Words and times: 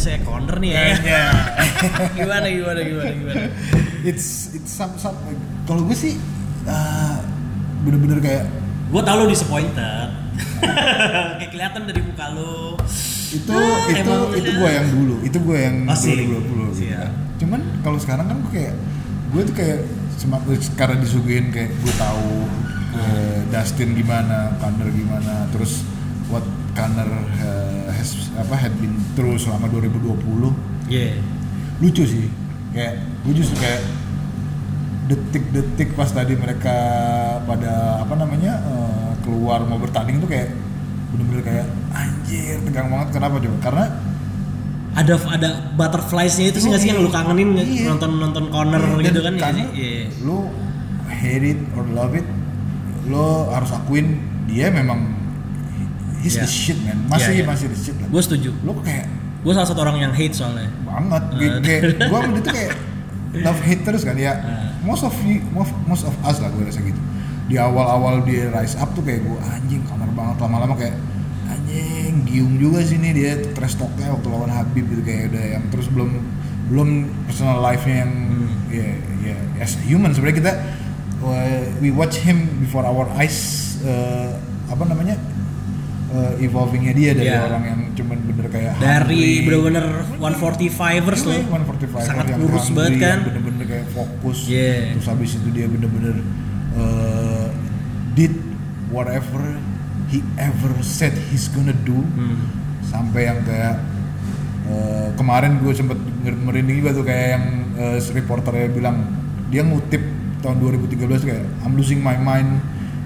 fansnya 0.00 0.24
Conor 0.24 0.56
nih 0.58 0.70
ya. 0.72 0.84
gimana 2.16 2.46
gimana 2.48 2.80
gimana 2.80 3.10
gimana? 3.12 3.44
it's 4.00 4.56
it's 4.56 4.72
some 4.72 4.96
some 4.96 5.12
kalau 5.68 5.84
gue 5.84 5.92
sih 5.92 6.16
uh, 6.64 7.20
bener-bener 7.84 8.16
kayak 8.18 8.44
Gue 8.90 9.06
tau 9.06 9.22
lo 9.22 9.30
disappointed. 9.30 10.08
Kayak 11.38 11.50
kelihatan 11.54 11.86
dari 11.86 12.02
muka 12.02 12.26
lo. 12.34 12.74
itu 13.30 13.46
Ah, 13.54 13.86
itu 13.86 14.02
emang 14.02 14.34
itu 14.34 14.50
gue 14.50 14.70
yang 14.74 14.88
dulu 14.90 15.14
itu 15.22 15.38
gue 15.38 15.58
yang 15.62 15.76
Masih. 15.86 16.26
2020 16.26 16.74
gitu 16.74 16.90
Iya. 16.90 16.98
kan. 16.98 17.10
cuman 17.38 17.60
kalau 17.80 17.98
sekarang 18.02 18.26
kan 18.26 18.36
gue 18.42 18.50
kayak 18.50 18.74
gue 19.30 19.42
tuh 19.46 19.54
kayak 19.54 19.78
semakin 20.18 20.58
karena 20.74 20.96
disuguhin 20.98 21.46
kayak 21.54 21.70
gue 21.70 21.94
tahu 21.94 22.28
eh, 22.98 23.38
Dustin 23.46 23.94
gimana 23.94 24.58
Conor 24.58 24.90
gimana 24.90 25.46
terus 25.54 25.86
what 26.26 26.42
Conor 26.74 27.06
eh, 27.38 27.79
has 28.00 28.10
apa 28.34 28.56
had 28.56 28.72
been 28.76 28.96
through 29.12 29.36
selama 29.36 29.68
2020 29.68 30.16
Iya. 30.88 31.20
lucu 31.78 32.02
sih 32.02 32.26
kayak 32.72 32.96
gue 33.22 33.32
justru 33.36 33.56
kayak 33.56 33.84
detik-detik 35.06 35.92
pas 35.92 36.06
tadi 36.06 36.34
mereka 36.34 36.76
pada 37.42 37.98
apa 37.98 38.14
namanya 38.14 38.52
eh, 38.62 39.10
keluar 39.20 39.62
mau 39.62 39.76
bertanding 39.76 40.18
tuh 40.18 40.26
kayak 40.26 40.54
bener-bener 41.10 41.42
kayak 41.42 41.66
anjir 41.90 42.56
tegang 42.62 42.86
banget 42.88 43.08
kenapa 43.12 43.36
coba 43.36 43.58
karena 43.60 43.86
Ada 44.90 45.14
ada 45.30 45.50
butterflies-nya 45.78 46.50
itu 46.50 46.58
sih 46.58 46.66
nggak 46.66 46.82
sih 46.82 46.90
yang 46.90 46.98
lu 46.98 47.10
kangenin 47.10 47.54
nggak? 47.54 47.62
Iya. 47.64 47.86
nonton 47.86 48.10
nonton 48.18 48.44
Conor 48.50 48.82
Dan 48.82 49.06
gitu 49.06 49.20
kan 49.22 49.34
karena 49.38 49.54
sih? 49.54 49.66
Iya. 49.70 50.02
lu 50.22 50.38
hate 51.06 51.46
it 51.46 51.60
or 51.74 51.84
love 51.86 52.14
it 52.14 52.26
lo 53.06 53.50
harus 53.50 53.70
akuin 53.70 54.18
dia 54.46 54.66
memang 54.70 55.14
he's 56.20 56.34
Iya. 56.34 56.44
the 56.44 56.48
shit 56.48 56.78
man 56.80 56.98
masih 57.06 57.32
Iya, 57.32 57.36
iya. 57.36 57.44
masih 57.44 57.66
the 57.66 57.78
shit 57.78 57.96
lah 57.96 58.08
Gue 58.08 58.20
setuju. 58.20 58.50
lo 58.60 58.76
kayak 58.80 59.06
Gue 59.40 59.52
salah 59.52 59.64
satu 59.66 59.80
orang 59.80 59.96
yang 59.98 60.12
hate 60.12 60.32
soalnya. 60.32 60.68
banget 60.82 61.22
Eh. 61.32 61.50
Kayak- 61.60 61.82
gue 61.98 62.18
sama 62.18 62.28
dia 62.30 62.42
tuh 62.42 62.52
kayak 62.52 62.72
love 63.40 63.60
hate 63.62 63.82
terus 63.82 64.02
kan 64.02 64.14
ya 64.14 64.32
Eh. 64.34 64.68
most 64.82 65.00
of 65.00 65.14
you 65.20 65.40
most, 65.50 65.72
most 65.84 66.04
of 66.04 66.14
us 66.20 66.36
lah 66.38 66.48
gue 66.48 66.62
rasa 66.62 66.80
gitu 66.80 67.00
di 67.46 67.56
awal-awal 67.56 68.22
dia 68.22 68.46
rise 68.50 68.76
up 68.76 68.92
tuh 68.92 69.00
kayak 69.00 69.20
gue 69.20 69.38
anjing 69.48 69.82
kamar 69.82 70.06
banget 70.10 70.36
lama-lama 70.38 70.74
kayak 70.74 70.94
anjing 71.46 72.22
giung 72.24 72.54
juga 72.56 72.78
sih 72.80 72.96
nih 72.96 73.12
dia 73.12 73.30
trash 73.50 73.74
talknya 73.74 74.12
waktu 74.12 74.28
lawan 74.28 74.48
Habib 74.48 74.84
gitu 74.84 75.02
kayak 75.02 75.30
udah 75.30 75.44
yang 75.50 75.64
terus 75.68 75.88
belum 75.88 76.10
belum 76.68 76.88
personal 77.24 77.58
life-nya 77.60 77.96
yang 78.00 78.12
Hmm. 78.30 78.48
ya 78.70 78.86
ya 79.20 79.34
as 79.58 79.74
a 79.74 79.82
human 79.82 80.12
sebenarnya 80.12 80.36
kita 80.38 80.52
uh, 81.20 81.34
we 81.78 81.90
watch 81.90 82.18
him 82.18 82.38
before 82.58 82.82
our 82.82 83.10
eyes 83.12 83.36
uh, 83.82 84.38
apa 84.66 84.84
namanya 84.84 85.18
uh, 86.10 86.34
evolvingnya 86.38 86.92
dia 86.92 87.10
dari 87.12 87.28
Iya. 87.28 87.46
orang 87.46 87.62
yang 87.64 87.80
cuman 87.92 88.18
bener 88.24 88.46
kayak 88.48 88.72
Dari 88.76 89.24
bener-bener 89.42 89.86
145ers 90.16 91.22
loh. 91.24 91.40
145 91.40 92.02
Sangat 92.02 92.26
kurus 92.32 92.64
hungry, 92.64 92.76
banget 92.76 92.94
kan. 92.98 93.18
bener-bener 93.24 93.64
kayak 93.64 93.86
fokus 93.90 94.38
Yeah. 94.44 94.92
terus 94.92 95.06
habis 95.06 95.30
itu 95.32 95.48
dia 95.50 95.66
bener-bener 95.66 96.16
uh, 96.74 97.48
did 98.12 98.34
whatever 98.88 99.58
he 100.08 100.18
ever 100.36 100.74
said 100.80 101.14
he's 101.30 101.46
gonna 101.46 101.76
do 101.76 102.02
Hmm. 102.10 102.50
sampai 102.82 103.24
yang 103.24 103.38
kayak 103.42 103.78
uh, 104.66 105.08
kemarin 105.14 105.58
gue 105.58 105.70
sempet 105.70 105.98
merinding 106.22 106.78
juga 106.78 106.90
tuh 106.92 107.04
kayak 107.04 107.26
yang 107.30 107.44
uh, 107.76 107.98
reporternya 108.10 108.68
bilang 108.68 108.96
dia 109.46 109.62
ngutip 109.62 110.02
tahun 110.40 110.56
2013 110.58 110.96
kayak 111.22 111.44
I'm 111.62 111.74
losing 111.74 112.00
my 112.00 112.14
mind 112.14 112.58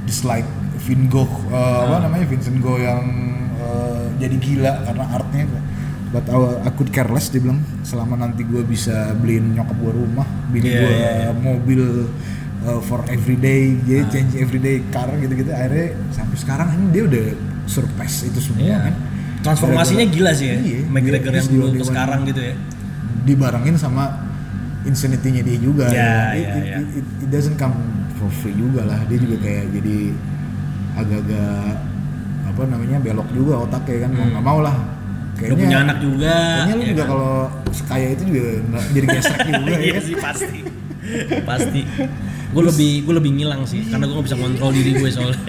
just 0.04 0.22
like 0.22 0.46
Vin 0.84 1.08
Gogh 1.08 1.32
uh, 1.48 1.80
apa 1.84 1.96
namanya 2.02 2.26
Vincent 2.26 2.58
Go 2.58 2.76
yang 2.76 3.02
uh, 3.56 4.04
jadi 4.14 4.36
gila 4.36 4.72
karena 4.84 5.04
artnya 5.10 5.44
but 6.10 6.24
I, 6.26 6.36
I 6.62 6.70
could 6.70 6.88
care 6.88 7.08
less 7.08 7.26
dia 7.26 7.40
bilang 7.40 7.58
selama 7.82 8.14
nanti 8.16 8.42
gue 8.42 8.62
bisa 8.62 8.92
beliin 9.14 9.52
nyokap 9.52 9.74
gue 9.74 9.92
rumah 9.94 10.22
bini 10.48 10.68
Iya, 10.68 10.78
gue 10.78 10.90
iya, 10.92 11.10
iya. 11.18 11.30
mobil 11.32 11.82
uh, 12.62 12.80
for 12.80 13.02
everyday 13.06 13.74
jadi 13.80 14.04
change 14.08 14.36
everyday 14.36 14.84
car 14.88 15.10
gitu-gitu 15.14 15.50
akhirnya 15.50 15.86
sampai 16.10 16.36
sekarang 16.36 16.68
ini 16.70 16.86
dia 16.90 17.02
udah 17.04 17.26
surpass 17.66 18.22
itu 18.22 18.38
semua 18.38 18.62
Iya. 18.62 18.78
kan 18.82 18.94
Transformasinya 19.42 20.00
Gara-gara- 20.02 20.16
gila 20.16 20.32
sih 20.32 20.46
ya. 20.46 20.56
Iya, 20.56 20.78
McGregor 20.86 21.32
yang 21.34 21.44
dulu 21.46 21.64
ke 21.66 21.72
Dewan- 21.74 21.84
sekarang 21.86 22.20
gitu 22.24 22.40
ya. 22.42 22.54
dibarengin 23.24 23.76
sama 23.76 24.04
insanity-nya 24.82 25.42
dia 25.42 25.58
juga 25.58 25.86
Ya, 25.86 26.32
It, 26.32 26.40
ya, 26.40 26.52
it, 26.52 26.64
ya. 26.64 26.76
it- 26.78 26.92
it- 26.94 27.12
it 27.20 27.28
doesn't 27.28 27.56
come 27.56 27.76
for 28.14 28.28
free 28.30 28.52
juga 28.52 28.84
lah 28.84 29.00
dia 29.04 29.16
juga 29.16 29.36
kayak 29.38 29.68
jadi 29.70 29.96
agak-agak 30.94 31.74
apa 32.44 32.62
namanya 32.64 32.96
belok 32.98 33.28
juga 33.30 33.54
otaknya 33.60 34.06
kan 34.06 34.10
mau 34.12 34.26
nggak 34.28 34.44
mau 34.44 34.60
lah 34.60 34.76
Udah 35.34 35.58
punya 35.58 35.78
anak 35.82 35.98
juga. 35.98 36.30
kayaknya 36.30 36.72
lu 36.72 36.80
ya 36.80 36.88
juga 36.88 37.02
kan? 37.02 37.08
kalau 37.10 37.34
sekaya 37.68 38.06
itu 38.08 38.22
juga 38.24 38.42
nggak 38.64 38.84
jadi 38.88 39.06
gesek 39.10 39.38
juga 39.50 39.58
ya 39.66 39.78
Iya 39.80 39.92
kan? 39.92 40.02
sih 40.02 40.14
pasti. 40.16 40.58
pasti. 41.42 41.80
Gue 42.48 42.62
lebih 42.64 42.92
gue 43.02 43.14
lebih 43.14 43.30
ngilang 43.34 43.62
sih 43.64 43.82
karena 43.84 44.06
gue 44.06 44.14
gak 44.14 44.24
bisa 44.24 44.38
kontrol 44.38 44.70
diri 44.70 44.90
gue 44.94 45.10
soalnya. 45.10 45.42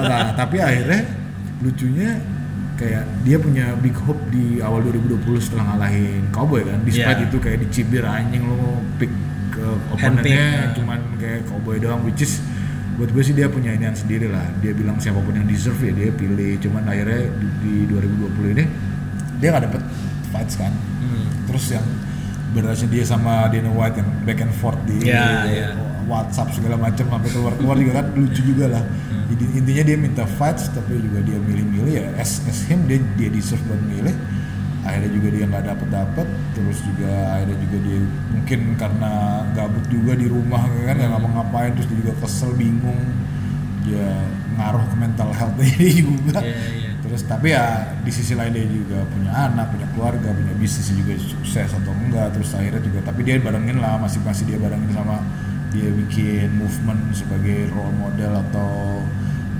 nah, 0.00 0.30
tapi 0.32 0.56
akhirnya 0.58 1.00
lucunya 1.58 2.10
kayak 2.78 3.04
dia 3.20 3.36
punya 3.36 3.76
big 3.76 3.92
hope 3.98 4.22
di 4.30 4.62
awal 4.62 4.80
2020 4.80 5.20
setelah 5.36 5.74
ngalahin 5.74 6.24
Cowboy 6.30 6.62
kan 6.62 6.78
despite 6.80 7.18
Iya. 7.18 7.26
itu 7.26 7.36
kayak 7.36 7.58
dicibir 7.60 8.00
anjing 8.02 8.40
lo 8.40 8.56
pick 8.96 9.10
ke 9.50 9.60
opponentnya 9.92 10.46
nah. 10.64 10.72
cuman 10.72 11.00
kayak 11.18 11.44
Cowboy 11.44 11.76
doang 11.76 12.00
which 12.00 12.22
is 12.22 12.38
buat 13.00 13.10
gue 13.10 13.22
sih 13.22 13.32
dia 13.32 13.48
punya 13.48 13.72
inian 13.72 13.96
sendiri 13.96 14.28
lah 14.28 14.44
dia 14.60 14.70
bilang 14.70 15.00
siapa 15.00 15.16
pun 15.18 15.32
yang 15.32 15.48
deserve 15.48 15.80
ya 15.80 15.92
dia 15.96 16.12
pilih 16.12 16.60
cuman 16.60 16.84
akhirnya 16.84 17.32
di, 17.32 17.48
di 17.58 17.74
2020 17.88 18.54
ini 18.54 18.64
dia 19.40 19.48
nggak 19.50 19.64
dapet 19.66 19.82
fights 20.28 20.54
kan 20.54 20.68
Hmm. 21.00 21.24
terus 21.48 21.72
yang 21.72 21.86
berasnya 22.52 22.86
dia 22.86 23.00
sama 23.02 23.48
Dana 23.48 23.72
White 23.72 23.96
yang 23.96 24.10
back 24.22 24.44
and 24.44 24.52
forth 24.52 24.76
di 24.84 25.08
Iya, 25.08 25.26
iya. 25.48 25.66
WhatsApp 26.04 26.52
segala 26.52 26.76
macam 26.76 27.08
sampai 27.08 27.30
keluar 27.30 27.56
keluar 27.56 27.72
juga 27.74 27.92
kan 27.98 28.12
lucu 28.12 28.44
juga 28.44 28.68
lah 28.68 28.84
Hmm. 29.08 29.56
intinya 29.56 29.80
dia 29.80 29.96
minta 29.96 30.28
fights 30.28 30.68
tapi 30.68 31.00
juga 31.00 31.24
dia 31.24 31.40
milih-milih 31.40 31.92
ya 31.94 32.04
as, 32.20 32.44
as 32.44 32.68
him 32.68 32.84
dia 32.84 33.00
dia 33.16 33.32
deserve 33.32 33.64
buat 33.64 33.80
milih 33.80 34.12
akhirnya 34.80 35.10
juga 35.12 35.28
dia 35.28 35.44
nggak 35.44 35.64
dapet 35.76 35.88
dapet 35.92 36.26
terus 36.56 36.78
juga 36.80 37.12
akhirnya 37.36 37.58
juga 37.68 37.76
dia 37.84 37.98
mungkin 38.32 38.60
karena 38.80 39.12
gabut 39.52 39.84
juga 39.92 40.12
di 40.16 40.26
rumah 40.26 40.64
kan 40.88 40.96
nggak 40.96 41.10
ngapa-ngapain 41.12 41.70
terus 41.76 41.88
dia 41.92 41.98
juga 42.00 42.14
kesel 42.24 42.50
bingung 42.56 43.00
dia 43.84 44.08
ngaruh 44.56 44.84
ke 44.88 44.96
mental 44.96 45.30
health 45.32 45.56
dia 45.60 45.92
juga 46.00 46.40
Iya, 46.40 46.64
iya. 46.76 46.90
terus 47.00 47.22
tapi 47.24 47.52
ya 47.52 47.92
di 48.04 48.12
sisi 48.12 48.32
lain 48.36 48.52
dia 48.56 48.64
juga 48.64 49.04
punya 49.08 49.32
anak 49.32 49.72
punya 49.72 49.88
keluarga 49.92 50.28
punya 50.32 50.54
bisnis 50.56 50.88
juga 50.92 51.12
sukses 51.16 51.68
atau 51.76 51.92
enggak 51.92 52.32
terus 52.36 52.52
akhirnya 52.56 52.80
juga 52.80 53.00
tapi 53.04 53.20
dia 53.24 53.36
barengin 53.40 53.80
lah 53.80 54.00
masih 54.00 54.20
masih 54.24 54.48
dia 54.48 54.56
barengin 54.60 54.92
sama 54.92 55.20
dia 55.70 55.86
bikin 55.86 56.50
movement 56.56 57.14
sebagai 57.14 57.70
role 57.70 57.94
model 57.94 58.32
atau 58.48 59.00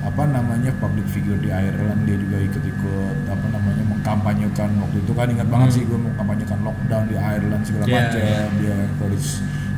apa 0.01 0.25
namanya 0.25 0.73
public 0.81 1.05
figure 1.13 1.37
di 1.39 1.53
Ireland 1.53 2.09
dia 2.09 2.17
juga 2.17 2.41
ikut-ikut 2.41 3.17
apa 3.29 3.47
namanya 3.53 3.85
mengkampanyekan 4.11 4.71
waktu 4.77 4.99
itu 4.99 5.13
kan 5.15 5.27
ingat 5.31 5.47
banget 5.47 5.69
sih 5.71 5.83
gue 5.87 5.95
mengkampanyekan 5.95 6.59
lockdown 6.61 7.05
di 7.07 7.15
Ireland 7.17 7.63
segala 7.63 7.85
Hmm. 7.87 7.91
Iya, 7.91 8.03
macam 8.03 8.21
iya. 8.21 8.43
dia 8.59 8.75
encourage 8.85 9.29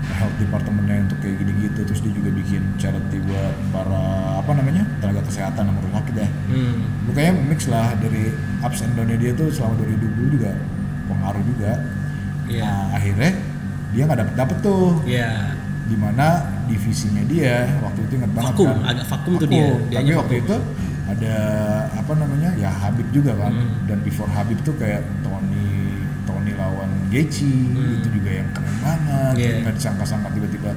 health 0.03 0.37
departementnya 0.37 0.97
untuk 1.05 1.19
kayak 1.21 1.37
gini-gitu 1.39 1.81
terus 1.85 2.01
dia 2.01 2.13
juga 2.13 2.31
bikin 2.33 2.63
charity 2.75 3.19
buat 3.23 3.55
para 3.71 4.03
apa 4.41 4.51
namanya 4.53 4.83
tenaga 4.99 5.23
kesehatan 5.23 5.63
yang 5.63 5.77
rumah 5.79 6.01
sakit 6.01 6.15
ya 6.17 6.29
Hmm. 6.49 6.77
Bukannya 7.03 7.33
mix 7.47 7.61
lah 7.69 7.87
dari 7.99 8.25
ups 8.61 8.81
and 8.81 8.93
down 8.95 9.09
dia 9.11 9.33
tuh 9.33 9.49
selama 9.49 9.75
2020 9.79 10.33
juga 10.33 10.51
pengaruh 11.05 11.43
juga. 11.45 11.73
Iya. 12.47 12.63
Nah, 12.65 12.87
akhirnya 12.95 13.31
dia 13.93 14.03
nggak 14.03 14.19
dapet 14.25 14.35
dapet 14.35 14.57
tuh. 14.61 14.87
Iya. 15.05 15.31
Di 15.83 15.97
mana 15.99 16.27
divisinya 16.65 17.21
dia 17.27 17.69
waktu 17.83 18.01
itu 18.07 18.13
ingat 18.17 18.33
banget 18.33 18.53
Vakum, 18.55 18.69
kan. 18.71 18.79
agak 18.87 19.07
vakum 19.11 19.33
tuh 19.37 19.49
dia. 19.51 19.67
Tapi 19.69 19.91
Dianya 19.93 20.15
waktu 20.17 20.35
vakum. 20.35 20.45
itu 20.47 20.57
ada 21.13 21.35
apa 21.93 22.13
namanya 22.17 22.51
ya 22.57 22.73
Habib 22.73 23.09
juga 23.13 23.37
kan. 23.37 23.53
Hmm. 23.53 23.85
Dan 23.87 24.01
before 24.01 24.31
Habib 24.33 24.59
tuh 24.65 24.75
kayak 24.77 25.05
Tony 25.21 25.69
Tony 26.23 26.53
lawan 26.55 26.91
Gaethje 27.11 27.45
Hmm. 27.47 27.99
itu 28.01 28.09
juga 28.15 28.31
yang 28.33 28.49
keren 28.55 28.77
banget. 28.81 29.35
Iya. 29.37 29.55
Nggak 29.67 29.75
disangka-sangka 29.77 30.29
tiba-tiba 30.33 30.71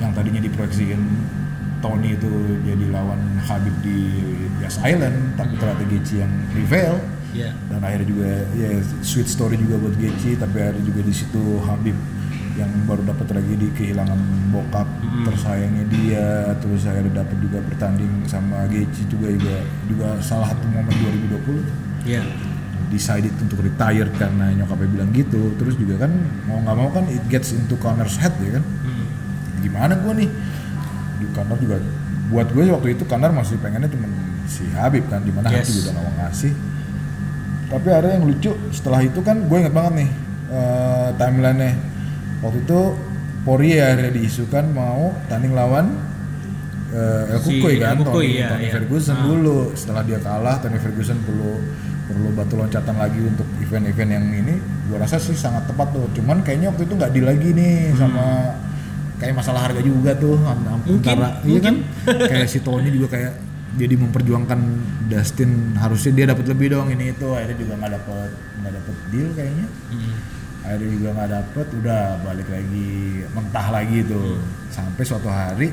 yang 0.00 0.10
tadinya 0.14 0.40
diproyeksikan 0.40 1.02
Tony 1.82 2.14
itu 2.14 2.30
jadi 2.62 2.86
lawan 2.94 3.18
Habib 3.42 3.74
di 3.82 3.98
Yas 4.62 4.78
Island, 4.80 5.34
tapi 5.34 5.58
ternyata 5.58 5.82
Gaethje 5.82 6.22
yang 6.22 6.32
prevail. 6.54 6.94
Iya. 7.32 7.50
Dan 7.66 7.80
akhirnya 7.82 8.06
juga 8.06 8.30
ya 8.54 8.70
sweet 9.02 9.26
story 9.26 9.58
juga 9.58 9.82
buat 9.82 9.96
Gaethje, 9.98 10.38
tapi 10.38 10.56
akhirnya 10.62 10.84
juga 10.86 11.00
di 11.02 11.14
situ 11.16 11.42
Habib 11.66 11.96
yang 12.54 12.68
baru 12.84 13.02
dapat 13.08 13.26
tragedi 13.26 13.72
kehilangan 13.74 14.20
bokap 14.52 14.84
tersayangnya 15.12 15.84
dia 15.86 16.24
terus 16.56 16.82
saya 16.82 17.04
udah 17.04 17.20
dapat 17.20 17.36
juga 17.38 17.58
bertanding 17.60 18.24
sama 18.24 18.64
Geci 18.66 19.04
juga 19.06 19.28
juga 19.28 19.56
juga 19.84 20.08
salah 20.18 20.48
satu 20.48 20.64
momen 20.66 20.88
2020 20.88 22.08
Iya. 22.08 22.24
decided 22.88 23.32
untuk 23.38 23.60
retire 23.60 24.08
karena 24.12 24.52
nyokapnya 24.52 24.88
bilang 24.90 25.10
gitu. 25.12 25.52
Terus 25.56 25.76
juga 25.76 26.04
kan 26.04 26.12
mau 26.44 26.60
nggak 26.60 26.76
mau 26.76 26.88
kan 26.90 27.04
it 27.08 27.22
gets 27.26 27.52
into 27.52 27.72
Connor's 27.76 28.16
head 28.16 28.32
ya 28.40 28.56
kan? 28.56 28.64
Hmm. 28.64 29.06
gimana 29.60 29.94
gue 29.94 30.12
nih? 30.18 30.28
Di 31.20 31.26
Connor 31.30 31.56
juga 31.56 31.76
buat 32.28 32.48
gue 32.48 32.64
waktu 32.68 32.88
itu 32.92 33.04
Connor 33.04 33.30
masih 33.30 33.56
pengennya 33.60 33.88
cuma 33.88 34.08
si 34.44 34.64
Habib 34.72 35.06
kan 35.06 35.22
di 35.22 35.30
mana 35.30 35.48
Yes. 35.48 35.68
Habib 35.68 35.74
udah 35.78 35.92
gak 35.92 36.04
mau 36.04 36.14
ngasih. 36.20 36.52
Tapi 37.68 37.88
ada 37.88 38.08
yang 38.10 38.24
lucu 38.24 38.52
setelah 38.68 39.00
itu 39.00 39.20
kan 39.20 39.36
gue 39.40 39.56
inget 39.56 39.72
banget 39.72 39.92
nih 40.04 40.10
eh, 40.50 41.08
timeline-nya. 41.16 41.72
Waktu 42.42 42.58
itu 42.60 42.80
Poirier 43.42 43.82
akhirnya 43.88 44.12
diisukan 44.12 44.70
mau 44.70 45.10
tanding 45.26 45.50
lawan 45.50 45.98
eh, 46.90 47.24
El 47.28 47.40
Si 47.40 47.58
Cucuy 47.58 47.74
kan 47.76 47.94
El 47.94 47.98
Cucuy, 48.00 48.12
Tony, 48.28 48.36
iya, 48.36 48.48
Tony 48.48 48.64
iya. 48.64 48.72
Ferguson 48.72 49.14
Ah. 49.14 49.24
dulu 49.24 49.58
setelah 49.72 50.02
dia 50.02 50.18
kalah 50.18 50.56
Tony 50.58 50.78
Ferguson 50.78 51.18
perlu 51.20 51.52
perlu 52.02 52.28
batu 52.32 52.54
loncatan 52.54 52.94
lagi 52.94 53.20
untuk 53.20 53.46
event-event 53.58 54.10
yang 54.12 54.26
ini 54.28 54.54
gue 54.60 54.96
rasa 54.96 55.16
sih 55.16 55.34
sangat 55.34 55.64
tepat 55.64 55.90
tuh 55.90 56.06
cuman 56.12 56.42
kayaknya 56.42 56.68
waktu 56.68 56.84
itu 56.84 56.94
nggak 56.94 57.12
di 57.12 57.20
lagi 57.20 57.48
nih 57.50 57.74
sama 57.94 58.24
kayak 59.16 59.34
masalah 59.34 59.60
harga 59.64 59.80
juga 59.80 60.12
tuh 60.14 60.34
Hmm. 60.34 60.82
Mungkin, 60.84 60.98
antara 61.00 61.28
iya 61.42 61.60
kan 61.60 61.74
kayak 62.30 62.46
si 62.46 62.58
Tony 62.60 62.90
juga 62.90 63.08
kayak 63.10 63.32
jadi 63.72 63.94
memperjuangkan 63.96 64.60
Dustin 65.08 65.50
harusnya 65.74 66.12
dia 66.12 66.26
dapat 66.28 66.44
lebih 66.46 66.66
dong 66.70 66.92
ini 66.92 67.10
itu 67.10 67.24
akhirnya 67.26 67.56
juga 67.56 67.72
nggak 67.74 67.92
dapat 67.96 68.28
nggak 68.60 68.72
dapat 68.74 68.94
deal 69.08 69.28
kayaknya 69.32 69.66
Hmm. 69.88 70.14
Akhirnya 70.62 70.88
juga 70.94 71.08
nggak 71.14 71.30
dapet. 71.30 71.66
Udah 71.78 72.02
balik 72.22 72.48
lagi. 72.48 72.90
Mentah 73.30 73.66
lagi 73.70 73.98
tuh 74.06 74.38
sampai 74.72 75.02
suatu 75.04 75.28
hari 75.28 75.68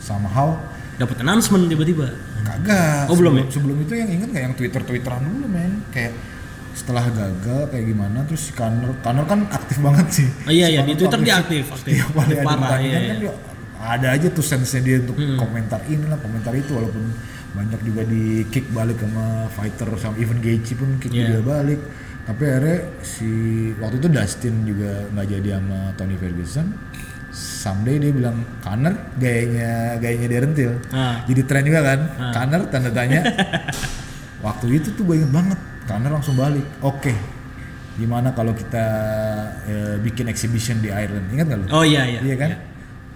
somehow 0.00 0.56
Dapat 1.00 1.24
announcement 1.24 1.64
tiba-tiba. 1.64 2.12
kagak. 2.44 3.08
Oh, 3.08 3.16
belum 3.16 3.40
ya? 3.40 3.44
sebelum 3.48 3.76
itu 3.80 3.92
yang 3.96 4.08
inget 4.12 4.28
nggak? 4.36 4.44
Yang 4.52 4.54
twitter 4.60 4.82
twitteran 4.84 5.24
dulu 5.24 5.48
men. 5.48 5.80
Kayak 5.88 6.12
setelah 6.76 7.08
gagal 7.08 7.72
kayak 7.72 7.84
gimana 7.88 8.18
terus 8.28 8.48
si 8.48 8.52
Connor 8.54 8.94
kan 9.26 9.40
aktif 9.48 9.80
banget 9.80 10.06
sih. 10.12 10.28
Oh, 10.44 10.52
iya, 10.52 10.66
Si 10.68 10.72
iya, 10.76 10.80
di 10.84 10.94
Twitter 10.94 11.20
dia 11.24 11.40
aktif, 11.40 11.64
aktif. 11.72 11.92
Tiap 11.98 12.10
kali 12.14 12.32
ada 12.36 12.44
Parah, 12.44 12.58
pertandingan 12.62 13.00
iya, 13.00 13.08
kan 13.08 13.16
iya. 13.16 13.22
dia 13.24 13.49
ada 13.82 14.12
aja 14.12 14.28
tuh 14.28 14.40
sense-nya 14.40 14.80
dia 14.82 14.96
untuk 14.98 15.16
Hmm. 15.16 15.36
komentar 15.36 15.80
inilah 15.84 16.16
komentar 16.16 16.52
itu 16.52 16.70
walaupun 16.70 17.04
banyak 17.50 17.80
juga 17.82 18.02
di 18.04 18.22
kick 18.46 18.70
balik 18.70 18.96
sama 18.96 19.26
fighter 19.50 19.88
sama 19.96 20.14
even 20.16 20.38
Gaethje 20.38 20.74
pun 20.74 20.96
kick 20.96 21.10
Iya. 21.10 21.34
juga 21.34 21.56
balik 21.56 21.80
tapi 22.22 22.42
akhirnya 22.44 22.78
si 23.00 23.28
waktu 23.74 23.96
itu 23.96 24.08
Dustin 24.08 24.54
juga 24.62 24.90
nggak 25.10 25.26
jadi 25.28 25.48
sama 25.56 25.78
Tony 25.94 26.14
Ferguson 26.14 26.66
someday 27.30 27.96
dia 27.98 28.12
bilang 28.12 28.36
Conor 28.60 28.94
gayanya 29.16 29.70
gayanya 29.96 30.28
Darren 30.28 30.52
Till 30.52 30.72
Ah. 30.90 31.24
jadi 31.24 31.40
tren 31.42 31.64
juga 31.64 31.80
kan 31.80 32.00
Ah. 32.20 32.30
Conor 32.30 32.60
tanda 32.68 32.90
tanya 32.90 33.20
waktu 34.40 34.66
itu 34.74 34.88
tuh 34.92 35.02
gue 35.04 35.16
inget 35.16 35.30
banget 35.30 35.58
Conor 35.84 36.10
langsung 36.12 36.34
balik 36.34 36.64
oke 36.80 37.10
gimana 37.96 38.30
kalau 38.30 38.52
kita 38.52 38.84
eh, 39.66 39.96
bikin 39.98 40.24
exhibition 40.26 40.78
di 40.78 40.88
Ireland 40.88 41.26
ingat 41.30 41.46
nggak 41.46 41.58
lu 41.58 41.66
Oh 41.70 41.82
iya 41.82 42.06
iya. 42.06 42.20
Iya 42.22 42.36
kan? 42.36 42.50
iya. 42.50 42.58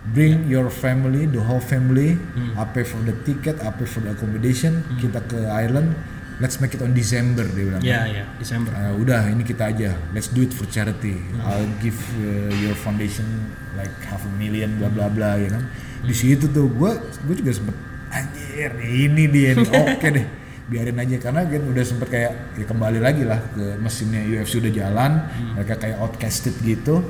Bring 0.04 0.44
your 0.46 0.68
family, 0.68 1.24
the 1.24 1.40
whole 1.40 1.64
family. 1.64 2.20
Hmm. 2.36 2.60
I 2.60 2.68
pay 2.68 2.84
for 2.84 3.00
the 3.00 3.16
ticket, 3.24 3.56
I 3.64 3.72
pay 3.72 3.88
for 3.88 4.04
the 4.04 4.12
accommodation. 4.12 4.84
Kita 5.00 5.24
ke 5.24 5.48
Ireland. 5.48 5.96
Let's 6.36 6.60
make 6.60 6.74
it 6.74 6.82
on 6.82 6.92
December 6.92 7.46
dia 7.46 7.64
bilang. 7.64 7.80
Iya 7.80 8.00
iya, 8.10 8.24
Desember. 8.36 8.74
Ah, 8.74 8.92
udah 8.92 9.30
ini 9.30 9.46
kita 9.46 9.70
aja. 9.70 9.94
Let's 10.12 10.28
do 10.28 10.44
it 10.44 10.52
for 10.52 10.68
charity. 10.68 11.16
Hmm. 11.16 11.40
I'll 11.46 11.72
give 11.80 11.96
uh, 12.20 12.52
your 12.60 12.76
foundation 12.76 13.24
like 13.72 13.94
half 14.04 14.20
a 14.20 14.32
million 14.36 14.76
bla 14.76 14.92
bla 14.92 15.08
bla 15.08 15.40
ya 15.40 15.48
kan. 15.48 15.62
Hmm. 15.64 16.04
Di 16.04 16.12
situ 16.12 16.52
tuh 16.52 16.68
gue 16.68 16.92
gue 17.24 17.34
juga 17.40 17.54
sempet 17.54 17.76
anjir 18.10 18.70
ini 18.84 19.24
dia 19.26 19.56
nih 19.56 19.70
oke 19.90 20.06
deh 20.06 20.26
biarin 20.64 20.96
aja 20.96 21.16
karena 21.18 21.42
kan 21.44 21.62
udah 21.66 21.84
sempet 21.84 22.08
kayak 22.08 22.32
ya 22.54 22.64
kembali 22.64 22.96
lagi 22.96 23.26
lah 23.26 23.36
ke 23.52 23.74
mesinnya 23.76 24.22
UFC 24.22 24.62
udah 24.62 24.70
jalan 24.70 25.12
Hmm. 25.34 25.58
mereka 25.58 25.74
kayak 25.76 25.98
outcasted 25.98 26.54
gitu 26.62 27.02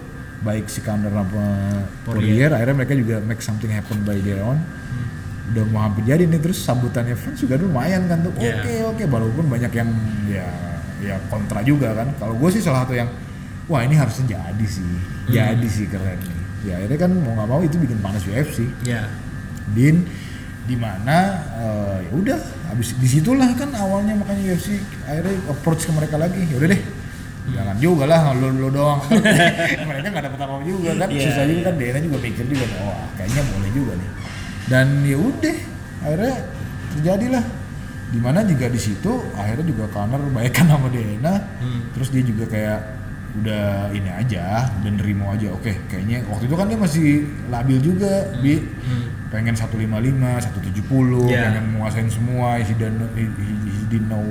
baik 0.44 0.68
si 0.68 0.84
Conor 0.84 1.10
sama 1.10 1.46
Poirier. 2.04 2.52
Akhirnya 2.52 2.76
mereka 2.76 2.94
juga 2.94 3.16
make 3.24 3.40
something 3.40 3.72
happen 3.72 4.04
by 4.04 4.20
their 4.20 4.44
own. 4.44 4.60
Udah 5.50 5.64
mau 5.72 5.84
hampir 5.84 6.04
jadi 6.04 6.24
nih 6.24 6.40
terus 6.40 6.60
sambutannya 6.60 7.16
fans 7.16 7.40
juga 7.40 7.56
lumayan 7.56 8.04
kan 8.06 8.20
tuh. 8.20 8.32
Oke 8.36 8.44
Yeah. 8.44 8.84
oke 8.84 9.04
walaupun 9.08 9.48
banyak 9.48 9.72
yang 9.72 9.88
ya 10.28 10.46
ya 11.00 11.16
kontra 11.28 11.64
juga 11.64 11.96
kan. 11.96 12.12
Kalau 12.16 12.36
gue 12.36 12.48
sih 12.52 12.60
salah 12.60 12.84
satu 12.84 12.92
yang 12.92 13.08
wah 13.66 13.80
ini 13.80 13.96
harusnya 13.96 14.36
jadi 14.36 14.66
sih. 14.68 14.84
Jadi 15.28 15.68
sih 15.68 15.88
keren 15.88 16.20
nih. 16.20 16.40
Ya 16.64 16.72
akhirnya 16.80 16.98
kan 17.00 17.10
mau 17.12 17.32
nggak 17.36 17.48
mau 17.48 17.60
itu 17.60 17.76
bikin 17.76 18.00
panas 18.00 18.24
UFC 18.24 18.68
Iya. 18.84 19.04
din 19.72 20.04
di 20.64 20.76
mana 20.80 21.16
eh, 21.60 21.96
ya 22.08 22.12
udah 22.16 22.38
habis 22.72 22.96
di 22.96 23.04
situlah 23.04 23.52
kan 23.52 23.68
awalnya 23.76 24.16
makanya 24.16 24.56
UFC 24.56 24.80
akhirnya 25.04 25.36
approach 25.48 25.84
ke 25.84 25.92
mereka 25.92 26.16
lagi. 26.16 26.40
Ya 26.48 26.56
udah 26.56 26.68
deh 26.72 26.82
jangan 27.44 27.76
juga 27.76 28.04
lah 28.08 28.32
lu, 28.32 28.48
lu 28.50 28.68
doang. 28.70 29.00
Mereka 29.88 30.06
nggak 30.08 30.24
dapat 30.32 30.40
apa 30.40 30.54
juga 30.64 30.90
kan. 30.96 31.08
Iya, 31.12 31.22
susah 31.28 31.44
juga 31.44 31.60
iya. 31.60 31.66
kan 31.68 31.74
Dena 31.76 31.98
juga 32.00 32.18
mikir 32.18 32.44
juga 32.48 32.64
wah 32.80 33.04
kayaknya 33.14 33.42
boleh 33.52 33.70
juga 33.70 33.92
nih. 33.94 34.10
Dan 34.64 34.86
ya 35.04 35.16
udah 35.20 35.56
akhirnya 36.00 36.34
terjadilah. 36.96 37.44
Di 38.14 38.20
mana 38.22 38.46
juga 38.46 38.66
di 38.70 38.78
situ 38.78 39.12
akhirnya 39.34 39.66
juga 39.66 39.84
Conor 39.90 40.22
baikan 40.32 40.66
sama 40.70 40.88
Dena. 40.88 41.34
Hmm. 41.60 41.92
terus 41.92 42.08
dia 42.08 42.22
juga 42.22 42.48
kayak 42.48 42.80
udah 43.34 43.90
ini 43.90 44.08
aja 44.08 44.70
udah 44.80 44.90
nerimo 44.94 45.28
aja. 45.28 45.52
Oke 45.52 45.84
kayaknya 45.90 46.24
waktu 46.30 46.48
itu 46.48 46.54
kan 46.54 46.66
dia 46.70 46.78
masih 46.78 47.06
labil 47.50 47.78
juga 47.82 48.30
bi. 48.40 48.62
pengen 49.28 49.58
155 49.58 49.74
170 49.82 51.26
Yeah. 51.26 51.50
pengen 51.50 51.64
menguasain 51.74 52.06
semua. 52.06 52.56
He 52.56 52.70
didn't, 52.72 53.02
know- 53.02 53.10
he, 53.18 53.26
he- 53.26 53.62
he 53.68 53.82
didn't 53.90 54.06
know 54.06 54.22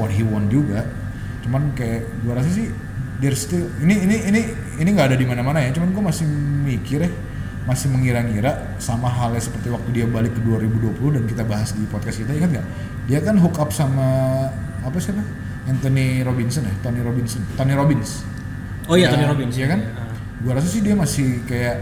what 0.00 0.08
he 0.08 0.24
want 0.24 0.48
juga 0.48 0.80
cuman 1.48 1.72
kayak 1.72 2.04
gua 2.20 2.36
rasa 2.36 2.52
sih 2.52 2.68
there's 3.24 3.40
still 3.48 3.64
ini 3.80 4.04
ini 4.04 4.16
ini 4.28 4.40
ini 4.76 4.88
nggak 4.92 5.14
ada 5.14 5.16
di 5.16 5.24
mana-mana 5.24 5.64
ya. 5.64 5.72
Cuman 5.72 5.96
gua 5.96 6.12
masih 6.12 6.28
mikir 6.68 7.08
ya 7.08 7.10
masih 7.64 7.88
mengira-ngira 7.92 8.76
sama 8.80 9.08
halnya 9.08 9.40
seperti 9.40 9.68
waktu 9.72 9.88
dia 9.92 10.04
balik 10.08 10.36
ke 10.36 10.40
2020 10.44 11.16
dan 11.20 11.22
kita 11.24 11.42
bahas 11.48 11.72
di 11.72 11.88
podcast 11.88 12.20
kita. 12.20 12.36
Ingat 12.36 12.50
nggak? 12.60 12.66
Dia 13.08 13.18
kan 13.24 13.40
hook 13.40 13.56
up 13.56 13.72
sama 13.72 14.04
apa 14.84 14.96
sih 15.00 15.16
Anthony 15.68 16.20
Robinson 16.20 16.68
ya? 16.68 16.74
Tony 16.84 17.00
Robinson. 17.00 17.40
Tony 17.56 17.72
Robbins. 17.72 18.24
Oh 18.88 18.96
iya 18.96 19.08
Ya, 19.08 19.16
Tony 19.16 19.24
Robbins. 19.28 19.54
iya 19.56 19.68
kan? 19.72 19.80
Ah. 19.84 20.12
gua 20.44 20.52
rasa 20.60 20.68
sih 20.68 20.84
dia 20.84 20.92
masih 20.92 21.44
kayak 21.48 21.80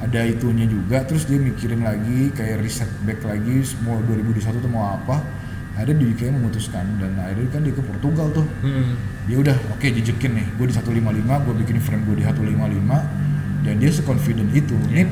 ada 0.00 0.22
itunya 0.26 0.66
juga. 0.66 1.02
Terus 1.06 1.26
dia 1.26 1.38
mikirin 1.38 1.82
lagi 1.82 2.30
kayak 2.34 2.62
riset 2.62 2.90
back 3.06 3.22
lagi 3.26 3.66
mau 3.82 3.98
2021 4.06 4.62
tuh 4.62 4.70
mau 4.70 4.96
apa 4.96 5.22
akhirnya 5.72 5.96
dia 6.00 6.12
kayak 6.16 6.32
memutuskan 6.34 6.84
dan 6.98 7.12
akhirnya 7.16 7.48
kan 7.48 7.60
dia 7.62 7.74
ke 7.74 7.82
Portugal 7.82 8.26
tuh. 8.32 8.46
Hmm. 8.60 8.94
dia 9.24 9.36
udah 9.38 9.56
oke 9.70 9.86
jejekin 9.86 10.32
nih. 10.34 10.46
Gue 10.54 10.66
di 10.66 10.74
155 10.74 10.90
gue 11.22 11.54
bikin 11.62 11.76
frame 11.78 12.02
gue 12.04 12.16
di 12.18 12.24
155 12.24 13.64
dan 13.64 13.74
dia 13.76 13.90
seconfident 13.90 14.50
itu. 14.50 14.76
Ini 14.88 15.02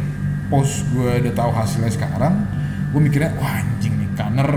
post 0.49 0.83
gue 0.91 1.23
udah 1.23 1.33
tahu 1.33 1.51
hasilnya 1.53 1.93
sekarang 1.93 2.35
gue 2.89 3.01
mikirnya 3.01 3.31
wah 3.37 3.61
anjing 3.61 3.95
nih 3.95 4.09
Conor 4.13 4.51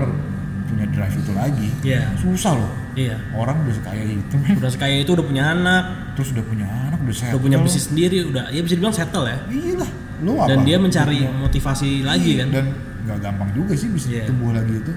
punya 0.66 0.86
drive 0.88 1.14
itu 1.14 1.32
lagi. 1.32 1.68
Iya. 1.82 2.16
susah 2.16 2.54
loh. 2.56 2.72
Iya. 2.92 3.16
orang 3.32 3.64
udah 3.64 3.72
sekaya 3.72 4.04
itu 4.04 4.34
men. 4.36 4.56
Udah 4.60 4.68
sekaya 4.68 5.00
itu 5.00 5.10
udah 5.12 5.24
punya 5.24 5.44
anak, 5.48 5.84
terus 6.12 6.28
udah 6.32 6.44
punya 6.44 6.68
anak 6.68 7.00
udah 7.00 7.14
settle 7.14 7.32
udah 7.32 7.40
punya 7.40 7.56
bisnis 7.60 7.88
sendiri, 7.88 8.20
udah 8.26 8.52
ya 8.52 8.60
bisa 8.60 8.74
dibilang 8.76 8.92
settle 8.92 9.24
ya. 9.24 9.38
iya 9.48 9.74
lah 9.80 9.90
lu 10.20 10.32
apa? 10.36 10.46
Dan 10.52 10.58
dia 10.62 10.76
mencari 10.76 11.18
motivasi 11.24 12.04
lagi 12.04 12.36
Iya, 12.36 12.44
kan. 12.44 12.48
dan 12.52 12.64
nggak 13.02 13.18
gampang 13.18 13.50
juga 13.56 13.72
sih 13.74 13.88
bisa 13.88 14.06
Iya. 14.06 14.28
tumbuh 14.28 14.52
lagi 14.52 14.76
itu 14.76 14.92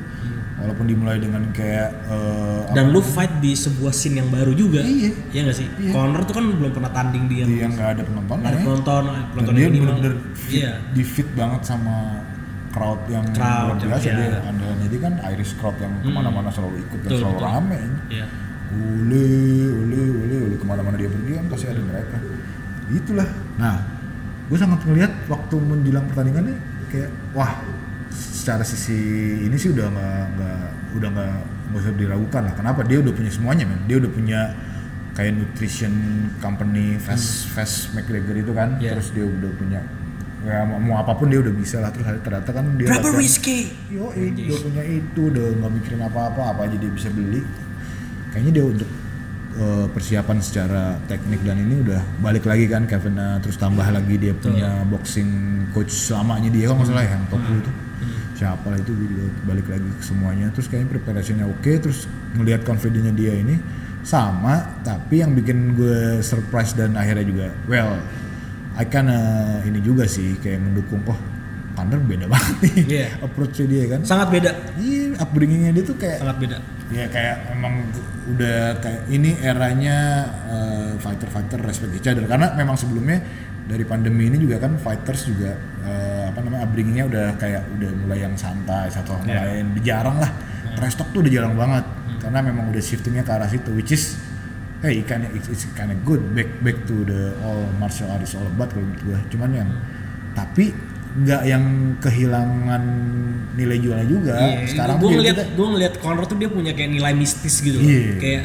walaupun 0.55 0.87
dimulai 0.87 1.19
dengan 1.19 1.43
kayak 1.51 1.89
eh, 2.07 2.61
Dan 2.71 2.89
lu 2.89 3.03
fight 3.03 3.39
di 3.39 3.51
sebuah 3.53 3.91
scene 3.91 4.19
yang 4.19 4.29
baru 4.29 4.51
juga. 4.51 4.79
Iya. 4.79 5.11
Iya 5.29 5.39
nggak 5.43 5.57
sih? 5.57 5.67
Iya. 5.79 5.91
Conor 5.91 6.21
tuh 6.23 6.33
kan 6.33 6.43
belum 6.47 6.71
pernah 6.71 6.91
tanding 6.91 7.25
dia 7.27 7.43
yang 7.43 7.71
nggak 7.71 7.89
ada 7.95 8.01
penonton 8.03 8.35
nggak 8.39 8.51
ada 8.51 8.57
ya. 8.57 8.63
penonton, 8.63 9.01
dan 9.03 9.23
penonton 9.31 9.53
dia 9.53 9.67
bener-bener 9.67 10.13
fit, 10.33 10.59
Iya. 10.63 10.71
di 10.95 11.03
fit 11.03 11.29
banget 11.35 11.61
sama 11.63 11.95
crowd 12.71 12.99
yang 13.07 13.23
Crowd 13.31 13.79
luar 13.79 13.95
biasa 13.95 14.03
iya. 14.03 14.15
dia 14.19 14.39
jadi 14.83 14.97
kan 14.99 15.13
Irish 15.31 15.55
crowd 15.55 15.79
yang 15.79 15.95
ke 15.95 16.11
mana-mana 16.11 16.51
selalu 16.51 16.83
ikut 16.83 16.99
dan 17.03 17.07
Betul, 17.07 17.19
selalu 17.23 17.35
betul. 17.39 17.47
rame 17.47 17.79
Iya. 18.11 18.25
ule 18.75 19.27
ule 19.71 20.01
ule 20.23 20.35
ule 20.51 20.55
ke 20.59 20.65
mana-mana 20.67 20.95
dia 20.99 21.07
pergi 21.07 21.31
kan 21.39 21.45
pasti 21.47 21.65
ada 21.71 21.79
mereka 21.79 22.17
itulah 22.91 23.27
nah 23.55 23.79
gue 24.45 24.57
sangat 24.59 24.83
ngelihat 24.83 25.11
waktu 25.25 25.55
menjelang 25.55 26.05
pertandingan 26.05 26.43
nih 26.51 26.57
kayak 26.91 27.09
wah 27.31 27.51
secara 28.45 28.61
sisi 28.61 28.93
ini 29.41 29.57
sih 29.57 29.73
udah 29.73 29.89
nggak 29.89 30.21
nggak 30.37 30.59
udah 31.01 31.09
nggak 31.17 31.33
nggak 31.73 31.81
usah 31.81 31.93
diragukan 31.97 32.41
lah. 32.45 32.53
Kenapa? 32.53 32.85
Dia 32.85 33.01
udah 33.01 33.09
punya 33.09 33.31
semuanya 33.33 33.65
men. 33.65 33.81
Dia 33.89 33.97
udah 33.97 34.11
punya 34.13 34.39
kayak 35.17 35.33
nutrition 35.33 35.93
company 36.37 37.01
fast 37.01 37.49
fast 37.49 37.89
McGregor 37.97 38.37
itu 38.37 38.53
kan. 38.53 38.77
Iya. 38.77 38.93
terus 38.93 39.09
dia 39.17 39.25
udah 39.25 39.49
punya 39.57 39.81
ya 40.45 40.61
mau, 40.61 40.77
mau 40.77 41.01
apa 41.01 41.17
pun 41.17 41.33
dia 41.33 41.41
udah 41.41 41.49
bisa 41.57 41.81
lah. 41.81 41.89
Terus 41.89 42.05
ternyata 42.21 42.53
kan 42.53 42.69
dia 42.77 42.85
Berapa 42.85 43.09
latihan- 43.09 43.17
risky? 43.17 43.57
Yo, 43.89 44.13
udah 44.13 44.59
punya 44.61 44.83
itu, 44.85 45.21
udah 45.25 45.45
nggak 45.57 45.71
mikirin 45.81 46.01
apa-apa, 46.05 46.41
apa 46.53 46.61
aja 46.69 46.77
dia 46.77 46.91
bisa 46.93 47.09
beli. 47.09 47.41
Kayaknya 48.29 48.51
dia 48.61 48.65
untuk 48.69 48.89
eh, 49.57 49.85
persiapan 49.89 50.37
secara 50.37 51.01
teknik 51.09 51.41
dan 51.41 51.57
ini 51.57 51.81
udah 51.81 51.97
balik 52.21 52.45
lagi 52.45 52.69
kan 52.69 52.85
Kevin 52.85 53.17
eh, 53.17 53.41
terus 53.41 53.57
tambah 53.57 53.89
lagi 53.89 54.21
dia 54.21 54.37
punya 54.37 54.85
boxing 54.85 55.65
coach 55.73 55.89
selamanya 55.89 56.53
dia 56.53 56.69
kalau 56.69 56.77
nggak 56.77 56.93
salah 56.93 57.01
ya, 57.01 57.17
yang 57.17 57.25
top 57.33 57.41
itu 57.41 57.71
siapa 58.35 58.67
lah 58.67 58.77
itu 58.77 58.91
juga 58.91 59.25
balik 59.43 59.67
lagi 59.67 59.87
ke 59.89 60.03
semuanya 60.03 60.51
terus 60.51 60.67
kayaknya 60.67 60.89
preparationnya 60.91 61.45
oke 61.47 61.71
terus 61.79 62.03
ngelihat 62.35 62.61
confidence-nya 62.61 63.15
dia 63.15 63.33
ini 63.33 63.55
sama 64.03 64.61
tapi 64.83 65.23
yang 65.23 65.33
bikin 65.33 65.73
gue 65.73 66.19
surprise 66.21 66.75
dan 66.75 66.93
akhirnya 66.93 67.25
juga 67.25 67.45
well 67.65 67.95
I 68.75 68.83
kinda 68.85 69.17
ini 69.63 69.79
juga 69.79 70.03
sih 70.05 70.35
kayak 70.37 70.59
mendukung 70.61 70.99
oh 71.07 71.15
Thunder 71.75 71.99
beda 71.99 72.27
banget 72.35 72.55
nih 72.61 72.75
Iya. 72.85 73.07
approach-nya 73.19 73.65
dia 73.65 73.83
kan 73.89 73.99
Sangat 74.03 74.27
beda, 74.31 74.51
iya 74.77 75.11
upbringingnya 75.15 75.71
dia 75.71 75.83
tuh 75.83 75.95
kayak 75.95 76.19
sangat 76.19 76.37
beda. 76.39 76.57
ya 76.87 77.05
kayak 77.09 77.35
emang 77.51 77.73
udah 78.29 78.59
kayak 78.79 79.01
ini 79.09 79.31
eranya 79.41 79.97
uh, 80.45 80.91
fighter-fighter 80.99 81.59
respect 81.63 81.95
each 81.95 82.05
other 82.05 82.23
karena 82.23 82.51
memang 82.53 82.75
sebelumnya 82.75 83.19
dari 83.65 83.81
pandemi 83.81 84.25
ini 84.25 84.37
juga 84.37 84.57
kan 84.57 84.77
fighters 84.77 85.25
juga 85.25 85.53
uh, 85.81 86.29
apa 86.29 86.39
namanya 86.39 86.61
upbringingnya 86.63 87.05
udah 87.05 87.25
kayak 87.35 87.65
udah 87.71 87.91
mulai 87.97 88.21
yang 88.21 88.33
santai 88.35 88.87
satu 88.87 89.15
sama 89.15 89.25
Iya. 89.25 89.41
lain. 89.41 89.65
Jarang 89.81 90.17
lah. 90.17 90.31
Trash 90.73 90.95
talk 90.95 91.09
tuh 91.09 91.19
udah 91.19 91.31
jarang 91.31 91.55
banget. 91.55 91.85
Karena 92.17 92.39
memang 92.41 92.69
udah 92.69 92.79
shiftingnya 92.79 93.21
ke 93.21 93.31
arah 93.31 93.45
situ 93.45 93.69
which 93.71 93.89
is 93.89 94.17
hey 94.79 95.01
kind 95.01 95.25
it's, 95.29 95.47
it's 95.47 95.65
kind 95.71 95.89
of 95.89 95.97
good. 96.01 96.21
Back 96.31 96.49
back 96.59 96.85
to 96.85 97.01
the 97.03 97.33
all 97.39 97.65
martial 97.75 98.05
arts 98.07 98.33
all 98.33 98.45
about 98.45 98.69
kalau 98.69 98.83
menurut 98.83 99.01
gue 99.03 99.19
cuman 99.31 99.49
yang 99.55 99.69
tapi 100.31 100.69
nggak 101.15 101.41
yang 101.43 101.63
kehilangan 101.97 102.83
nilai 103.55 103.79
jualnya 103.79 104.03
juga 104.03 104.35
sekarang 104.65 104.99
gue 104.99 105.07
dia- 105.07 105.17
ngeliat 105.17 105.37
gue 105.49 105.67
ngeliat 105.69 105.93
Conor 105.97 106.23
tuh 106.25 106.35
dia 106.35 106.49
punya 106.49 106.71
kayak 106.71 106.91
nilai 106.91 107.13
mistis 107.13 107.59
gitu 107.59 107.77
loh. 107.77 107.87
Iya. 107.87 108.13
Kayak 108.19 108.43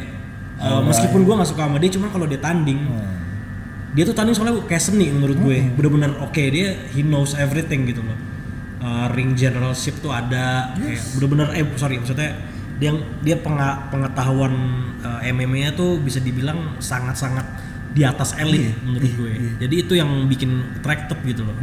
uh, 0.57 0.81
meskipun 0.81 1.21
gue 1.21 1.33
gak 1.35 1.45
suka 1.47 1.61
sama 1.63 1.77
dia, 1.77 1.91
cuman 1.91 2.09
kalau 2.09 2.25
dia 2.25 2.39
tanding, 2.39 2.79
Hmm. 2.81 3.20
Dia 3.91 4.03
tuh 4.03 4.15
tanding 4.15 4.31
soalnya 4.31 4.63
kayak 4.65 4.79
seni 4.79 5.11
menurut 5.11 5.37
gue. 5.37 5.57
Bener-bener 5.75 6.11
oke 6.19 6.43
dia 6.47 6.75
he 6.91 7.01
knows 7.01 7.35
everything 7.35 7.83
gitu 7.85 7.99
loh. 7.99 8.15
Uh, 8.81 9.05
ring 9.13 9.37
generalship 9.37 10.01
tuh 10.01 10.09
ada, 10.09 10.73
kayak 10.73 11.01
bener-bener 11.13 11.47
eh 11.53 11.65
sorry 11.77 12.01
maksudnya 12.01 12.33
dia 12.81 12.89
dia 13.21 13.37
penga- 13.37 13.93
pengetahuan 13.93 14.53
uh, 15.05 15.21
MMA-nya 15.21 15.77
tuh 15.77 16.01
bisa 16.01 16.17
dibilang 16.17 16.81
sangat-sangat 16.81 17.45
di 17.91 18.01
atas 18.01 18.33
elit 18.39 18.71
Iya, 18.71 18.73
menurut 18.81 19.05
iya, 19.05 19.19
gue. 19.19 19.31
iya. 19.37 19.51
Jadi 19.67 19.75
itu 19.85 19.93
yang 19.93 20.09
bikin 20.25 20.81
attractive 20.81 21.19
gitu 21.21 21.45
loh. 21.45 21.53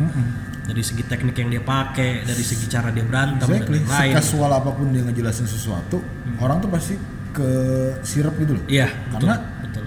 Dari 0.63 0.83
segi 0.85 1.01
teknik 1.03 1.35
yang 1.35 1.49
dia 1.49 1.63
pakai, 1.65 2.23
dari 2.23 2.45
segi 2.45 2.69
cara 2.69 2.93
dia 2.93 3.03
berantem 3.03 3.49
Exactly. 3.49 3.81
dan 3.81 3.89
lain-lain. 3.89 4.13
Sekasual 4.15 4.51
apa 4.53 4.71
pun 4.77 4.87
dia 4.93 5.03
ngejelasin 5.03 5.49
sesuatu, 5.49 5.99
orang 6.39 6.61
tuh 6.61 6.69
pasti 6.71 6.95
ke 7.33 7.49
sirap 8.05 8.37
gitu 8.37 8.61
loh. 8.61 8.65
Iya, 8.69 8.93
Karena 9.11 9.35
betul. 9.65 9.85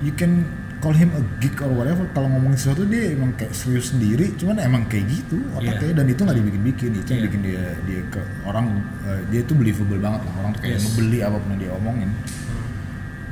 you 0.00 0.14
can 0.14 0.46
call 0.82 0.92
him 0.92 1.14
a 1.14 1.22
geek 1.38 1.62
or 1.62 1.70
whatever. 1.70 2.02
Kalau 2.10 2.26
ngomongin 2.26 2.58
sesuatu 2.58 2.82
dia 2.84 3.14
emang 3.14 3.30
kayak 3.32 3.54
serius 3.54 3.94
sendiri. 3.94 4.34
Cuman 4.34 4.58
emang 4.58 4.82
kayak 4.84 5.06
gitu 5.06 5.38
otaknya 5.54 6.02
dan 6.02 6.06
itu 6.06 6.20
nggak 6.20 6.36
dibikin-bikin. 6.36 6.90
Itu 6.98 7.08
yang 7.08 7.20
Iya. 7.22 7.26
bikin 7.30 7.40
dia 7.40 7.62
dia 7.86 8.00
ke 8.10 8.20
orang 8.42 8.66
eh, 9.06 9.20
dia 9.30 9.40
tuh 9.42 9.54
believable 9.54 9.96
banget 9.96 10.20
lah. 10.20 10.32
Orang 10.42 10.50
tuh 10.52 10.60
kayak 10.60 10.76
Yes. 10.76 10.84
ngebeli 10.90 11.18
apa 11.22 11.36
pun 11.38 11.48
yang 11.54 11.60
dia 11.62 11.70
omongin. 11.72 12.10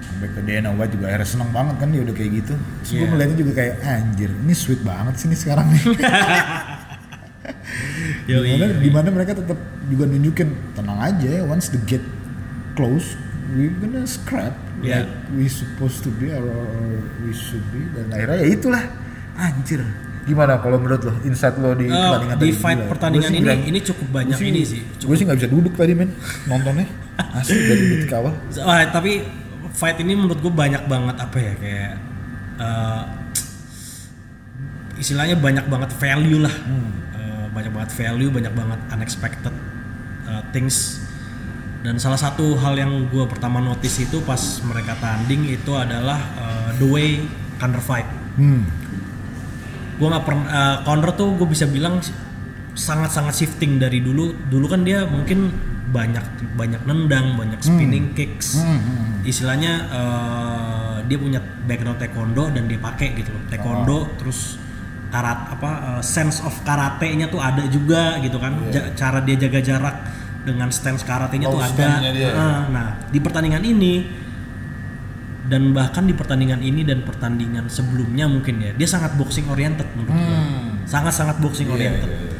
Sampai 0.00 0.28
ke 0.30 0.40
Dana 0.42 0.70
White 0.72 0.92
juga 0.94 1.04
akhirnya 1.10 1.28
seneng 1.28 1.50
banget 1.50 1.74
kan 1.76 1.88
dia 1.90 2.00
udah 2.00 2.14
kayak 2.14 2.30
gitu. 2.38 2.54
Terus 2.54 2.88
gue 2.88 2.98
Iya. 2.98 3.08
ngeliatnya 3.10 3.36
juga 3.36 3.52
kayak 3.52 3.74
anjir, 3.82 4.30
ini 4.30 4.54
sweet 4.54 4.80
banget 4.80 5.14
sih 5.16 5.26
nih 5.26 5.38
sekarang 5.38 5.66
nih. 5.68 5.82
Di 8.30 8.36
mana, 8.36 8.66
di 8.78 8.90
mana 8.92 9.08
mereka 9.10 9.32
tetap 9.34 9.58
juga 9.90 10.04
nunjukin 10.06 10.48
tenang 10.76 10.98
aja 11.02 11.42
once 11.44 11.72
the 11.72 11.80
gate 11.82 12.04
close 12.78 13.18
we 13.50 13.68
gonna 13.74 14.04
scrap 14.04 14.54
Yeah. 14.80 15.04
like 15.04 15.12
we 15.30 15.44
supposed 15.44 16.00
to 16.00 16.10
be 16.10 16.30
or, 16.30 16.40
or 16.40 16.64
we 17.20 17.30
should 17.30 17.60
be 17.68 17.84
dan 17.92 18.08
akhirnya 18.10 18.36
ya 18.38 18.48
itulah 18.48 18.82
anjir 19.34 19.84
gimana 20.22 20.56
kalau 20.56 20.76
menurut 20.76 21.02
lo 21.02 21.12
insight 21.22 21.56
lo 21.56 21.72
di 21.72 21.84
Eh, 21.84 21.92
pertandingan 21.92 22.36
di 22.38 22.50
fight 22.54 22.78
pertandingan 22.86 23.28
sih 23.28 23.34
ini 23.34 23.44
bilang- 23.44 23.64
ini 23.66 23.78
cukup 23.82 24.08
banyak 24.10 24.36
gua 24.36 24.46
ini 24.46 24.62
sih. 24.62 24.80
gue 24.80 25.14
sih 25.14 25.24
nggak 25.24 25.36
bisa 25.36 25.48
duduk 25.48 25.72
tadi 25.74 25.92
men 25.92 26.10
nontonnya 26.44 26.86
asli 27.34 27.56
dari 27.58 27.84
detik 27.92 28.12
awal 28.14 28.32
Wah, 28.58 28.84
tapi 28.88 29.12
fight 29.70 29.96
ini 29.98 30.12
menurut 30.14 30.38
gue 30.38 30.52
banyak 30.54 30.82
banget 30.86 31.16
apa 31.18 31.36
ya 31.36 31.52
kayak 31.56 31.92
eh, 32.58 33.02
istilahnya 34.96 35.36
banyak 35.36 35.64
banget 35.66 35.90
value 35.94 36.40
lah. 36.40 36.52
Eh, 37.12 37.44
banyak 37.50 37.72
banget 37.72 37.90
value, 37.94 38.28
banyak 38.28 38.52
banget 38.52 38.80
unexpected 38.90 39.54
eh, 40.26 40.42
things. 40.50 41.00
Dan 41.80 41.96
salah 41.96 42.20
satu 42.20 42.60
hal 42.60 42.76
yang 42.76 43.08
gue 43.08 43.24
pertama 43.24 43.56
notice 43.56 44.04
itu 44.04 44.20
pas 44.20 44.40
mereka 44.68 44.92
tanding 45.00 45.48
itu 45.48 45.72
adalah 45.72 46.20
eh, 46.36 46.70
the 46.76 46.86
way 46.86 47.08
counter 47.56 47.80
fight. 47.80 48.08
hmm. 48.36 48.62
gue 49.96 50.08
nggak 50.08 50.24
pernah 50.24 50.46
eh, 50.48 50.76
Conor 50.84 51.12
tuh 51.12 51.36
gue 51.36 51.44
bisa 51.44 51.68
bilang 51.68 52.00
sangat-sangat 52.72 53.34
shifting 53.36 53.76
dari 53.76 54.00
dulu. 54.00 54.32
Dulu 54.48 54.66
kan 54.68 54.80
dia 54.84 55.04
mungkin 55.04 55.52
banyak 55.90 56.54
banyak 56.54 56.86
nendang 56.86 57.34
banyak 57.34 57.60
spinning 57.60 58.12
kicks. 58.14 58.60
Hmm, 58.60 59.24
istilahnya 59.24 59.72
eh, 59.88 60.96
dia 61.08 61.16
punya 61.16 61.40
background 61.64 61.96
taekwondo 61.96 62.48
dan 62.52 62.68
dia 62.68 62.76
pakai 62.76 63.16
gitu 63.16 63.32
loh. 63.32 63.42
Taekwondo 63.48 63.98
terus 64.20 64.60
karat 65.08 65.48
apa 65.52 65.70
eh, 65.96 66.02
sense 66.04 66.44
of 66.44 66.52
karate-nya 66.60 67.28
tuh 67.28 67.40
ada 67.40 67.64
juga 67.68 68.20
gitu 68.20 68.36
kan. 68.36 68.52
Ja- 68.68 68.92
cara 68.96 69.20
dia 69.20 69.36
jaga 69.36 69.60
jarak 69.60 69.96
dengan 70.40 70.72
stance 70.72 71.04
karate-nya 71.04 71.46
tuh 71.48 71.60
ada 71.60 72.10
dia. 72.12 72.30
Eh, 72.32 72.60
nah 72.72 72.86
di 73.06 73.18
pertandingan 73.20 73.60
ini 73.60 74.08
dan 75.46 75.74
bahkan 75.74 76.06
di 76.06 76.14
pertandingan 76.14 76.62
ini 76.62 76.86
dan 76.86 77.02
pertandingan 77.02 77.66
sebelumnya 77.66 78.30
mungkin 78.30 78.62
ya 78.62 78.70
dia 78.72 78.86
sangat 78.86 79.18
boxing 79.18 79.50
oriented 79.50 79.88
menurut 79.98 80.14
gue 80.14 80.38
sangat 80.86 81.12
sangat 81.12 81.36
boxing 81.42 81.66
Iya, 81.66 81.74
oriented 81.74 82.06
iya, 82.06 82.18
iya. 82.22 82.32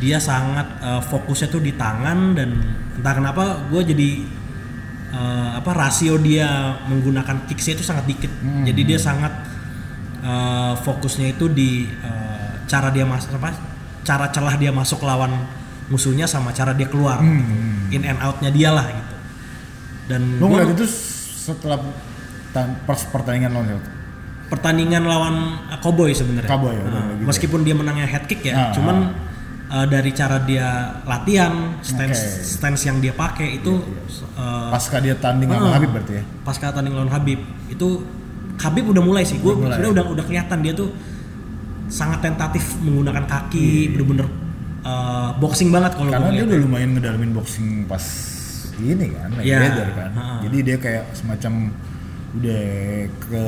dia 0.00 0.18
sangat 0.18 0.66
eh, 0.80 1.02
fokusnya 1.04 1.48
tuh 1.48 1.60
di 1.60 1.76
tangan 1.76 2.32
dan 2.32 2.50
entah 2.96 3.12
kenapa 3.12 3.44
gue 3.68 3.82
jadi 3.84 4.10
eh, 5.12 5.48
apa 5.52 5.70
rasio 5.70 6.16
dia 6.16 6.48
menggunakan 6.88 7.44
kicksnya 7.44 7.76
itu 7.76 7.84
sangat 7.84 8.08
dikit 8.08 8.32
Hmm. 8.40 8.64
jadi 8.64 8.80
dia 8.88 8.98
sangat 8.98 9.32
eh, 10.24 10.74
fokusnya 10.80 11.36
itu 11.36 11.52
di 11.52 11.84
eh, 11.92 12.50
cara 12.64 12.88
dia 12.88 13.04
masuk 13.04 13.36
apa 13.36 13.52
cara 14.00 14.32
celah 14.32 14.56
dia 14.56 14.72
masuk 14.72 15.02
lawan 15.04 15.34
musuhnya 15.86 16.26
sama 16.26 16.50
cara 16.50 16.72
dia 16.72 16.86
keluar 16.86 17.22
in 17.88 18.02
and 18.02 18.18
outnya 18.18 18.50
dia 18.50 18.70
lah 18.70 18.86
gitu 18.86 19.14
dan 20.06 20.20
lo 20.38 20.46
ngeliat 20.46 20.74
itu 20.74 20.86
setelah 21.46 21.78
pas 22.82 23.00
pertandingan 23.06 23.52
lawan 23.52 23.66
siapa? 23.68 23.88
pertandingan 24.46 25.02
lawan 25.02 25.34
uh, 25.66 25.78
Cowboy 25.82 26.14
sebenarnya. 26.14 26.46
Cowboy 26.46 26.72
ya, 26.72 26.86
Nah, 26.86 27.02
gitu. 27.12 27.26
meskipun 27.26 27.60
dia 27.62 27.74
menangnya 27.74 28.06
head 28.06 28.24
kick 28.24 28.46
ya, 28.46 28.54
Ah, 28.54 28.70
cuman 28.70 28.96
uh, 29.66 29.86
dari 29.90 30.14
cara 30.14 30.38
dia 30.40 31.02
latihan, 31.02 31.74
stance 31.82 32.14
Oke. 32.14 32.30
Iya, 32.30 32.46
stance 32.46 32.82
yang 32.86 33.02
dia 33.02 33.10
pakai 33.10 33.58
itu 33.58 33.82
uh, 34.38 34.70
pasca 34.70 35.02
dia 35.02 35.18
tanding 35.18 35.50
sama 35.50 35.66
Ah. 35.66 35.74
Habib 35.76 35.90
berarti 35.90 36.12
ya 36.14 36.24
pasca 36.46 36.70
tanding 36.70 36.94
lawan 36.94 37.10
Habib 37.10 37.42
itu 37.66 37.88
Habib 38.56 38.86
udah 38.88 39.02
mulai 39.02 39.20
sih. 39.20 39.36
Gue 39.36 39.52
sebenarnya 39.52 39.90
udah 39.92 40.04
udah 40.14 40.24
kelihatan 40.24 40.58
dia 40.62 40.72
tuh 40.72 40.88
sangat 41.90 42.22
tentatif 42.22 42.62
menggunakan 42.80 43.26
kaki, 43.26 43.98
bener-bener 43.98 44.26
uh, 44.86 45.28
boxing 45.36 45.68
banget 45.68 45.92
kalau 45.94 46.10
karena 46.10 46.30
dia 46.30 46.44
udah 46.46 46.58
lumayan 46.62 46.90
ngedalamin 46.94 47.30
boxing 47.34 47.68
pas 47.84 48.04
ini 48.78 49.06
kan 49.10 49.28
Iya, 49.40 49.56
Mayweather 49.58 49.88
kan. 49.92 50.10
Ha. 50.14 50.24
jadi 50.46 50.56
dia 50.62 50.76
kayak 50.78 51.04
semacam 51.10 51.52
udah 52.36 52.64
ke 53.18 53.44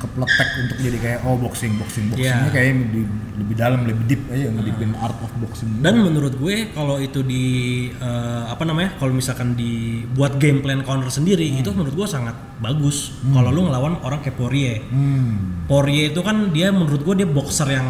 kepletek 0.00 0.48
untuk 0.58 0.76
jadi 0.80 0.96
kayak 0.96 1.18
oh 1.22 1.36
boxing 1.36 1.76
boxing 1.76 2.08
boxingnya 2.08 2.48
Iya. 2.48 2.54
kayak 2.56 2.72
lebih, 2.72 3.04
lebih 3.36 3.54
dalam 3.54 3.80
lebih 3.84 4.04
deep 4.08 4.22
aja 4.32 4.48
ngedipin 4.48 4.96
art 4.96 5.14
of 5.20 5.28
boxing 5.36 5.68
Dan 5.78 6.00
menurut 6.00 6.34
gue 6.34 6.72
kalau 6.72 6.96
itu 6.96 7.20
di 7.20 7.44
eh, 7.92 8.42
apa 8.48 8.64
namanya? 8.64 8.96
Kalau 8.96 9.12
misalkan 9.12 9.52
dibuat 9.52 10.40
game 10.40 10.64
plan 10.64 10.80
counter 10.80 11.12
sendiri 11.12 11.44
itu 11.44 11.68
menurut 11.70 11.92
gue 11.92 12.08
sangat 12.08 12.32
bagus. 12.58 13.12
Kalau 13.22 13.52
lu 13.52 13.68
ngelawan 13.68 14.00
orang 14.00 14.24
kayak 14.24 14.34
Poirier. 14.34 14.80
hmm. 14.88 15.68
Poirier 15.68 16.10
itu 16.10 16.20
kan 16.24 16.48
dia 16.50 16.72
menurut 16.72 17.04
gue 17.04 17.14
dia 17.14 17.28
boxer 17.28 17.68
yang 17.68 17.88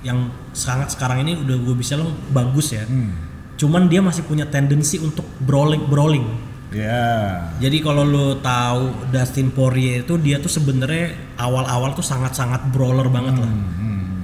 yang 0.00 0.18
sangat 0.54 0.94
sekarang 0.94 1.26
ini 1.26 1.42
udah 1.42 1.56
gue 1.58 1.74
bisa 1.74 1.98
bilang 1.98 2.14
bagus 2.30 2.70
ya. 2.72 2.86
Cuman 3.58 3.90
dia 3.90 3.98
masih 3.98 4.22
punya 4.22 4.46
tendensi 4.46 5.02
untuk 5.02 5.26
brawling 5.42 5.90
brawling. 5.90 6.22
ya 6.68 7.48
Jadi 7.58 7.80
kalau 7.80 8.04
lu 8.04 8.38
tahu 8.38 9.10
Dustin 9.10 9.50
Poirier 9.50 10.04
itu 10.04 10.14
dia 10.16 10.36
tuh 10.38 10.52
sebenarnya 10.52 11.27
awal-awal 11.38 11.94
tuh 11.94 12.04
sangat-sangat 12.04 12.74
brawler 12.74 13.06
banget 13.08 13.38
lah. 13.38 13.52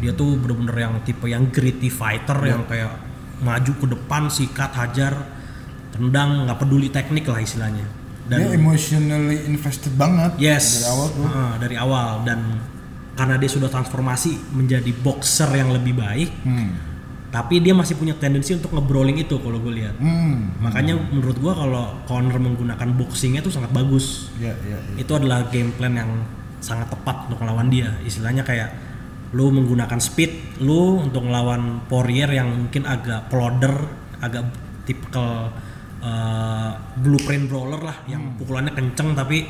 Dia 0.03 0.13
tuh 0.13 0.37
bener-bener 0.37 0.77
yang 0.77 0.95
tipe 1.07 1.25
yang 1.31 1.49
gritty 1.49 1.89
fighter 1.89 2.37
yang 2.45 2.67
kayak 2.69 2.93
maju 3.41 3.73
ke 3.73 3.87
depan 3.89 4.23
sikat 4.29 4.75
hajar 4.75 5.15
tendang 5.95 6.45
nggak 6.45 6.59
peduli 6.59 6.91
teknik 6.91 7.25
lah 7.31 7.39
istilahnya. 7.39 7.87
dia 8.25 8.41
Dan 8.41 8.57
emotionally 8.57 9.37
invested 9.45 9.93
banget 10.01 10.33
yes 10.41 10.81
dari 10.81 10.89
awal 10.89 11.07
tuh 11.13 11.25
Heeh, 11.29 11.53
dari 11.61 11.77
awal 11.77 12.11
dan 12.25 12.41
karena 13.15 13.37
dia 13.39 13.51
sudah 13.53 13.71
transformasi 13.71 14.57
menjadi 14.57 14.91
boxer 14.91 15.47
yang 15.55 15.71
lebih 15.71 15.95
baik, 15.95 16.35
hmm. 16.43 16.69
tapi 17.31 17.63
dia 17.63 17.71
masih 17.71 17.95
punya 17.95 18.11
tendensi 18.19 18.59
untuk 18.59 18.75
nge-brawling 18.75 19.23
itu 19.23 19.39
kalau 19.39 19.63
gue 19.63 19.71
lihat. 19.71 19.95
Hmm. 20.03 20.51
Makanya 20.59 20.99
menurut 21.15 21.39
gua 21.39 21.55
kalau 21.55 21.85
Connor 22.11 22.43
menggunakan 22.43 22.91
boxingnya 22.99 23.39
tuh 23.39 23.55
sangat 23.55 23.71
bagus. 23.71 24.35
Ya, 24.43 24.59
ya, 24.67 24.83
ya. 24.83 24.99
Itu 24.99 25.15
adalah 25.15 25.47
game 25.47 25.71
plan 25.79 25.95
yang 25.95 26.11
sangat 26.65 26.89
tepat 26.89 27.29
untuk 27.29 27.45
melawan 27.45 27.69
dia. 27.69 27.93
Istilahnya 28.01 28.41
kayak 28.41 28.73
lu 29.37 29.53
menggunakan 29.53 30.01
speed 30.01 30.65
lu 30.65 31.05
untuk 31.05 31.29
melawan 31.29 31.85
Poirier 31.85 32.33
yang 32.33 32.49
mungkin 32.49 32.89
agak 32.89 33.29
ploder, 33.29 33.75
agak 34.25 34.49
tipikal 34.89 35.53
uh, 36.01 36.71
blueprint 36.97 37.53
brawler 37.53 37.83
lah 37.85 37.97
yang 38.09 38.39
pukulannya 38.41 38.73
kenceng 38.73 39.13
tapi 39.13 39.45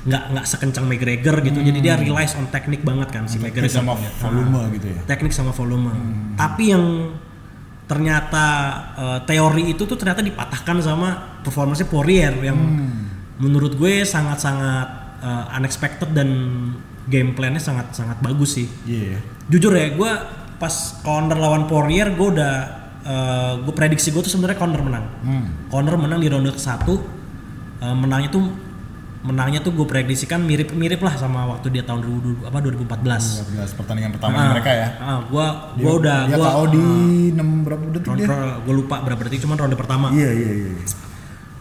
nggak 0.00 0.32
nggak 0.32 0.46
sekencang 0.46 0.86
McGregor 0.86 1.36
gitu. 1.44 1.58
Jadi 1.60 1.78
dia 1.82 1.98
relies 1.98 2.32
on 2.36 2.48
teknik 2.48 2.86
banget 2.86 3.08
kan 3.12 3.24
si 3.26 3.36
Teknik 3.36 3.66
McGregor. 3.66 3.80
sama 3.82 3.92
punya. 3.96 4.10
volume 4.22 4.56
Ah 4.56 4.68
gitu 4.72 4.86
ya. 4.88 5.00
teknik 5.04 5.32
sama 5.32 5.52
volume. 5.52 5.92
Tapi 6.36 6.64
yang 6.72 6.84
ternyata 7.84 8.46
eh, 8.96 9.18
teori 9.26 9.74
itu 9.74 9.82
tuh 9.84 9.98
ternyata 9.98 10.22
dipatahkan 10.22 10.76
sama 10.80 11.08
performance 11.42 11.84
Poirier 11.84 12.32
yang 12.40 12.56
menurut 13.40 13.76
gue 13.76 14.04
sangat-sangat 14.04 14.99
eh, 15.20 15.56
unexpected 15.56 16.10
dan 16.16 16.28
game 17.10 17.34
plan-nya 17.34 17.60
sangat-sangat 17.62 18.22
bagus 18.22 18.56
sih. 18.60 18.68
Iya. 18.86 19.20
Jujur 19.50 19.74
ya, 19.74 19.92
gue 19.92 20.12
pas 20.60 20.74
Conor 21.00 21.38
lawan 21.40 21.64
Poirier 21.66 22.12
gue 22.12 22.28
udah 22.36 22.54
eh, 23.02 23.52
gue 23.64 23.74
prediksi 23.74 24.12
gue 24.12 24.22
tuh 24.22 24.32
sebenarnya 24.32 24.58
Conor 24.60 24.80
menang. 24.84 25.04
Hmm. 25.24 25.46
Conor 25.72 25.96
menang 25.98 26.20
di 26.20 26.28
ronde 26.28 26.52
ke 26.52 26.60
satu, 26.60 27.00
eh, 27.80 27.96
menangnya 27.96 28.30
tuh 28.30 28.44
menangnya 29.20 29.60
tuh 29.60 29.76
gue 29.76 29.84
prediksikan 29.84 30.40
mirip-mirip 30.40 30.96
lah 31.04 31.12
sama 31.12 31.44
waktu 31.44 31.68
dia 31.68 31.84
tahun 31.84 32.00
2000, 32.00 32.48
apa 32.48 32.56
2014. 32.64 33.52
14 33.52 33.76
pertandingan 33.76 34.10
pertama 34.16 34.56
mereka 34.56 34.72
ya. 34.72 34.88
Ah, 34.96 35.20
gua 35.28 35.76
gua 35.76 35.92
udah 36.00 36.18
dia 36.24 36.36
gua 36.40 36.48
KO 36.56 36.64
di 36.72 36.84
6 37.36 37.66
berapa 37.68 37.82
detik 37.92 38.12
dia? 38.16 38.26
gue 38.64 38.74
lupa 38.74 38.96
berapa 39.04 39.20
detik 39.28 39.44
cuman 39.44 39.56
ronde 39.60 39.76
pertama. 39.76 40.08
Iya, 40.08 40.30
iya, 40.32 40.50
iya. 40.56 40.72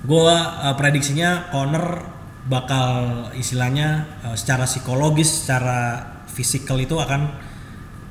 Gua 0.08 0.64
uh, 0.72 0.76
prediksinya 0.80 1.52
Connor 1.52 2.19
bakal 2.50 3.30
istilahnya 3.38 4.10
uh, 4.26 4.34
secara 4.34 4.66
psikologis, 4.66 5.46
secara 5.46 6.02
fisikal 6.26 6.82
itu 6.82 6.98
akan 6.98 7.30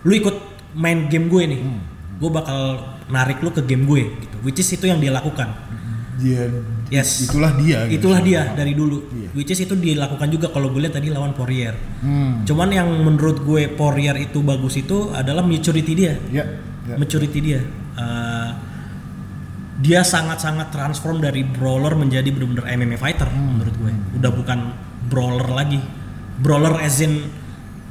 lu 0.07 0.15
ikut 0.15 0.37
main 0.79 1.11
game 1.11 1.27
gue 1.27 1.43
nih. 1.45 1.61
Hmm. 1.61 1.83
Gue 2.23 2.31
bakal 2.31 2.95
narik 3.11 3.43
lu 3.43 3.51
ke 3.51 3.67
game 3.67 3.85
gue 3.85 4.07
gitu. 4.23 4.37
Which 4.47 4.63
is 4.63 4.71
itu 4.71 4.87
yang 4.87 5.03
dia 5.03 5.11
lakukan. 5.11 5.51
Dia 6.19 6.51
Yes. 6.89 7.29
itulah 7.29 7.53
dia 7.53 7.85
gitu. 7.85 8.09
Itulah 8.09 8.21
dia 8.25 8.49
dari 8.57 8.73
dulu. 8.73 9.13
Iya. 9.13 9.29
Which 9.37 9.53
is 9.53 9.61
itu 9.61 9.77
dilakukan 9.77 10.29
juga 10.33 10.49
kalau 10.49 10.73
gue 10.73 10.81
lihat 10.81 10.97
tadi 10.97 11.13
lawan 11.13 11.37
Poirier. 11.37 11.77
Hmm. 12.01 12.49
Cuman 12.49 12.73
yang 12.73 12.89
menurut 12.89 13.45
gue 13.45 13.69
Poirier 13.77 14.17
itu 14.17 14.41
bagus 14.41 14.81
itu 14.81 15.13
adalah 15.13 15.45
maturity 15.45 15.93
dia. 15.93 16.17
Ya. 16.33 16.45
ya. 16.89 16.97
maturity 16.97 17.39
dia. 17.45 17.61
Uh, 17.99 18.51
dia 19.79 20.03
sangat-sangat 20.03 20.75
transform 20.75 21.23
dari 21.23 21.47
brawler 21.47 21.95
menjadi 21.95 22.35
benar-benar 22.35 22.67
MMA 22.75 22.99
fighter 22.99 23.31
menurut 23.31 23.75
gue. 23.79 23.93
Udah 24.19 24.31
bukan 24.35 24.59
brawler 25.07 25.47
lagi. 25.55 25.79
Brawler 26.43 26.83
as 26.83 26.99
in 26.99 27.31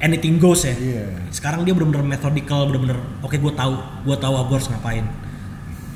anything 0.04 0.36
goes 0.36 0.68
ya. 0.68 0.76
Iya. 0.76 1.32
Sekarang 1.32 1.64
dia 1.64 1.72
benar-benar 1.72 2.04
methodical, 2.04 2.68
benar-benar 2.68 3.00
oke 3.24 3.36
gue 3.40 3.54
tahu, 3.56 3.76
gue 4.04 4.18
tahu 4.20 4.36
aku 4.36 4.52
harus 4.60 4.68
ngapain. 4.68 5.06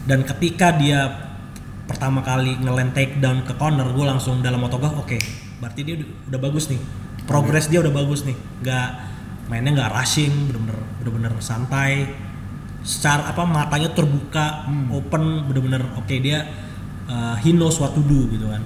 Dan 0.08 0.24
ketika 0.24 0.74
dia 0.80 1.12
pertama 1.86 2.24
kali 2.24 2.56
ngeland 2.56 2.96
takedown 2.96 3.44
ke 3.44 3.54
corner, 3.60 3.92
gue 3.92 4.06
langsung 4.08 4.40
dalam 4.40 4.64
otoga 4.64 4.96
oke, 4.96 5.20
berarti 5.60 5.82
dia 5.84 5.96
udah, 6.00 6.40
bagus 6.40 6.72
nih. 6.72 6.80
Progress 7.28 7.68
dia 7.68 7.84
udah 7.84 7.94
bagus 7.94 8.24
nih. 8.24 8.38
Nggak 8.64 8.88
mainnya 9.52 9.72
nggak 9.76 9.92
rushing, 9.92 10.32
bener-bener 10.48 10.80
bener-bener 11.04 11.34
santai. 11.44 12.08
Secara 12.82 13.30
apa 13.30 13.46
matanya 13.46 13.94
terbuka, 13.94 14.66
open, 14.90 15.46
bener-bener 15.46 15.86
oke 15.96 16.16
dia 16.18 16.50
uh, 17.06 17.38
he 17.38 17.54
knows 17.54 17.78
what 17.78 17.94
to 17.94 18.02
do 18.02 18.26
gitu 18.34 18.50
kan. 18.50 18.62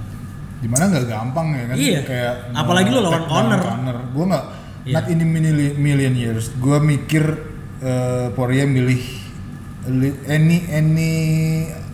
Di 0.63 0.71
mana 0.71 0.87
nggak 0.87 1.05
gampang 1.05 1.47
ya 1.51 1.63
kan? 1.67 1.75
Iya. 1.75 1.99
Kayak 2.07 2.33
Apalagi 2.55 2.89
lu 2.95 2.99
lawan 3.03 3.11
take 3.19 3.27
down 3.27 3.47
Conor. 3.59 3.97
Gue 4.15 4.25
nggak 4.31 4.45
Iya. 4.85 5.01
not 5.01 5.05
in 5.09 5.17
a 5.17 5.25
million, 5.25 5.73
million 5.81 6.13
years. 6.13 6.53
Gue 6.61 6.77
mikir 6.77 7.25
eh, 7.81 8.29
Poirier 8.37 8.69
milih 8.69 9.01
li- 9.89 10.19
any 10.29 10.61
any 10.69 11.13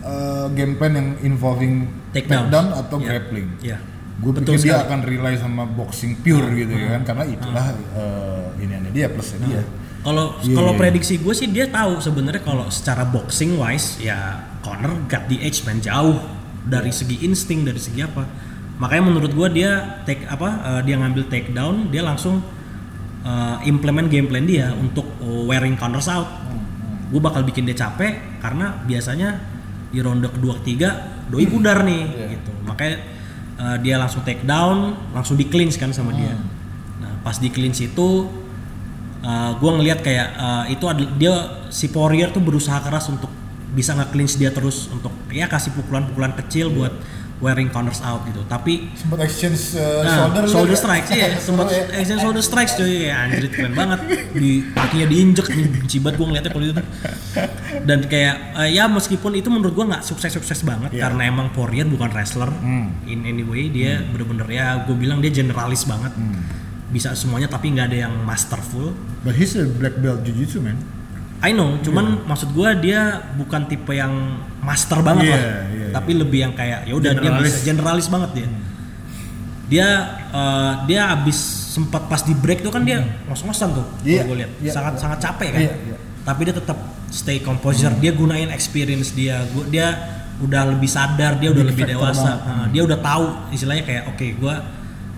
eh, 0.04 0.46
game 0.52 0.76
plan 0.76 0.92
yang 0.92 1.08
involving 1.24 1.88
Takedown. 2.12 2.52
takedown 2.52 2.66
atau 2.76 2.96
Iya. 3.00 3.06
grappling. 3.08 3.48
Iya. 3.64 3.78
Gue 4.20 4.30
pikir 4.38 4.54
dia 4.60 4.76
sekali. 4.78 4.84
akan 4.86 5.00
rely 5.08 5.34
sama 5.40 5.64
boxing 5.66 6.20
pure 6.22 6.52
gitu 6.54 6.70
ya 6.70 7.00
kan, 7.00 7.02
karena 7.02 7.24
itulah 7.26 7.64
eh, 7.74 8.62
ini 8.62 8.92
dia 8.92 9.08
plusnya 9.10 9.40
dia. 9.42 9.62
Kalau 10.02 10.34
Iya, 10.42 10.58
kalau 10.58 10.72
iya. 10.74 10.78
prediksi 10.82 11.14
gue 11.22 11.30
sih 11.30 11.46
dia 11.46 11.70
tahu 11.70 12.02
sebenarnya 12.02 12.42
kalau 12.42 12.66
secara 12.66 13.06
boxing 13.06 13.54
wise 13.54 14.02
ya 14.02 14.42
Connor 14.66 15.06
got 15.06 15.30
the 15.30 15.38
edge 15.38 15.62
man 15.62 15.78
jauh 15.78 16.18
dari 16.66 16.90
segi 16.90 17.22
insting 17.22 17.62
dari 17.62 17.78
segi 17.78 18.02
apa. 18.02 18.26
Makanya 18.82 19.02
menurut 19.14 19.30
gue 19.30 19.48
dia 19.62 20.02
take 20.02 20.26
apa 20.26 20.48
uh, 20.58 20.80
dia 20.82 20.98
ngambil 20.98 21.30
takedown 21.30 21.94
dia 21.94 22.02
langsung 22.02 22.42
uh, 23.22 23.62
implement 23.62 24.10
game 24.10 24.26
plan 24.26 24.42
dia 24.42 24.74
untuk 24.74 25.06
uh, 25.22 25.46
wearing 25.46 25.78
counters 25.78 26.10
out. 26.10 26.26
Gue 27.14 27.22
bakal 27.22 27.46
bikin 27.46 27.62
dia 27.62 27.78
capek 27.78 28.42
karena 28.42 28.82
biasanya 28.82 29.38
di 29.92 30.02
ronde 30.02 30.26
kedua 30.34 30.58
ketiga 30.64 31.22
doi 31.30 31.46
pudar 31.46 31.86
nih 31.86 32.02
gitu. 32.38 32.50
Makanya 32.66 32.96
uh, 33.62 33.76
dia 33.78 34.02
langsung 34.02 34.26
take 34.26 34.42
down, 34.42 34.98
langsung 35.14 35.38
di 35.38 35.46
clinch 35.46 35.78
kan 35.78 35.94
sama 35.94 36.10
dia. 36.10 36.34
Nah, 36.98 37.22
pas 37.22 37.38
di 37.38 37.54
clinch 37.54 37.86
itu 37.86 38.26
uh, 39.22 39.54
gue 39.54 39.70
ngelihat 39.72 39.98
kayak 40.00 40.28
uh, 40.34 40.64
itu 40.66 40.84
ada 40.84 41.02
dia 41.12 41.32
si 41.68 41.88
Poirier 41.88 42.28
tuh 42.28 42.40
berusaha 42.40 42.78
keras 42.78 43.06
untuk 43.06 43.30
bisa 43.70 43.94
nge-clinch 43.94 44.36
dia 44.36 44.50
terus 44.50 44.86
untuk 44.86 45.10
ya 45.28 45.46
kasih 45.46 45.72
pukulan-pukulan 45.72 46.36
kecil 46.36 46.68
buat 46.68 46.92
wearing 47.38 47.66
counters 47.66 47.98
out 48.00 48.22
gitu. 48.22 48.38
Tapi 48.44 48.94
Sempat 48.94 49.18
exchange 49.20 49.74
eh, 49.74 49.82
Nah, 50.00 50.14
shoulder, 50.30 50.42
shoulder, 50.46 50.70
ya? 50.70 50.78
strikes 50.78 51.08
iya 51.10 51.28
sempat 51.42 51.66
ya. 51.66 51.82
exchange 51.92 52.20
shoulder 52.20 52.38
strikes 52.40 52.72
cuy 52.76 53.08
ya 53.08 53.18
anjir 53.18 53.50
keren 53.50 53.74
banget 53.74 53.98
di 54.32 54.62
kakinya 54.70 55.06
diinjek 55.08 55.46
nih 55.50 55.66
banget 55.98 56.14
gue 56.14 56.26
ngeliatnya 56.28 56.50
kalau 56.50 56.64
itu 56.64 56.74
dan 57.82 57.98
kayak 58.04 58.34
eh, 58.56 58.70
ya 58.72 58.86
meskipun 58.86 59.34
itu 59.34 59.48
menurut 59.48 59.72
gue 59.72 59.86
nggak 59.88 60.02
sukses 60.02 60.30
sukses 60.30 60.62
banget 60.62 60.92
Iya. 60.92 61.02
karena 61.02 61.22
emang 61.26 61.50
Poirier 61.50 61.82
bukan 61.84 62.12
wrestler 62.12 62.46
Hmm. 62.52 62.94
in 63.06 63.24
any 63.24 63.42
way 63.42 63.66
dia 63.66 64.04
bener-bener 64.04 64.46
ya 64.46 64.84
gue 64.84 64.94
bilang 64.94 65.18
dia 65.18 65.32
generalis 65.32 65.82
banget 65.82 66.12
Hmm. 66.12 66.61
Bisa 66.92 67.16
semuanya 67.16 67.48
tapi 67.48 67.72
nggak 67.72 67.88
ada 67.88 67.98
yang 68.06 68.14
masterful 68.22 68.92
But 69.24 69.34
he's 69.40 69.56
a 69.56 69.64
black 69.64 69.96
belt 69.98 70.22
jiu-jitsu 70.28 70.60
man. 70.60 70.76
I 71.42 71.50
know, 71.50 71.74
cuman 71.82 72.22
maksud 72.22 72.54
gua 72.54 72.70
dia 72.78 73.18
bukan 73.34 73.66
tipe 73.66 73.90
yang 73.90 74.38
master 74.62 75.02
banget 75.02 75.26
Iya, 75.26 75.34
lah, 75.34 75.58
iya, 75.74 75.86
tapi 75.90 76.14
lebih 76.14 76.38
yang 76.38 76.54
kayak 76.54 76.86
ya 76.86 76.94
udah 76.94 77.18
dia 77.18 77.30
bisa 77.34 77.58
generalis 77.66 78.06
banget 78.06 78.30
dia. 78.38 78.48
Dia 79.66 79.88
eh, 80.30 80.72
dia 80.86 81.00
abis 81.10 81.38
sempat 81.74 82.06
pas 82.06 82.22
di 82.22 82.36
break 82.36 82.62
tuh 82.62 82.70
kan 82.70 82.84
dia 82.86 83.02
ngos-ngosan 83.26 83.74
tuh, 83.74 83.86
kalau 84.04 84.36
gue 84.36 84.38
lihat. 84.44 84.50
iya, 84.60 84.70
sangat 84.70 84.92
iya. 84.94 85.00
sangat 85.00 85.18
capek 85.24 85.48
kan, 85.50 85.62
Iya, 85.64 85.72
iya. 85.88 85.96
tapi 86.22 86.40
dia 86.44 86.54
tetap 86.54 86.78
stay 87.08 87.38
composure, 87.40 87.94
dia 87.96 88.12
gunain 88.12 88.52
experience 88.52 89.16
dia, 89.16 89.40
gua, 89.56 89.64
dia 89.72 89.86
udah 90.44 90.76
lebih 90.76 90.90
sadar, 90.92 91.40
dia 91.40 91.48
udah 91.48 91.64
lebih 91.64 91.88
dewasa, 91.88 92.38
banget. 92.38 92.38
Nah, 92.44 92.66
dia 92.68 92.82
udah 92.84 92.98
tahu 93.00 93.24
istilahnya 93.50 93.84
kayak 93.88 94.02
oke 94.12 94.26
gua 94.36 94.54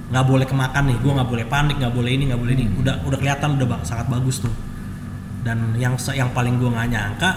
nggak 0.05 0.25
boleh 0.25 0.45
kemakan 0.45 0.85
nih, 0.91 0.97
gua 1.01 1.13
nggak 1.21 1.31
boleh 1.31 1.47
panik, 1.47 1.77
nggak 1.81 1.95
boleh 1.95 2.11
ini, 2.13 2.25
nggak 2.29 2.41
boleh 2.41 2.53
ini, 2.53 2.65
udah 2.77 2.95
udah 3.05 3.19
kelihatan 3.19 3.57
udah 3.57 3.81
sangat 3.83 4.07
bagus 4.09 4.41
tuh 4.41 4.53
dan 5.45 5.77
yang 5.77 5.93
yang 6.17 6.33
paling 6.33 6.57
gue 6.57 6.73
nggak 6.73 6.89
nyangka 6.89 7.31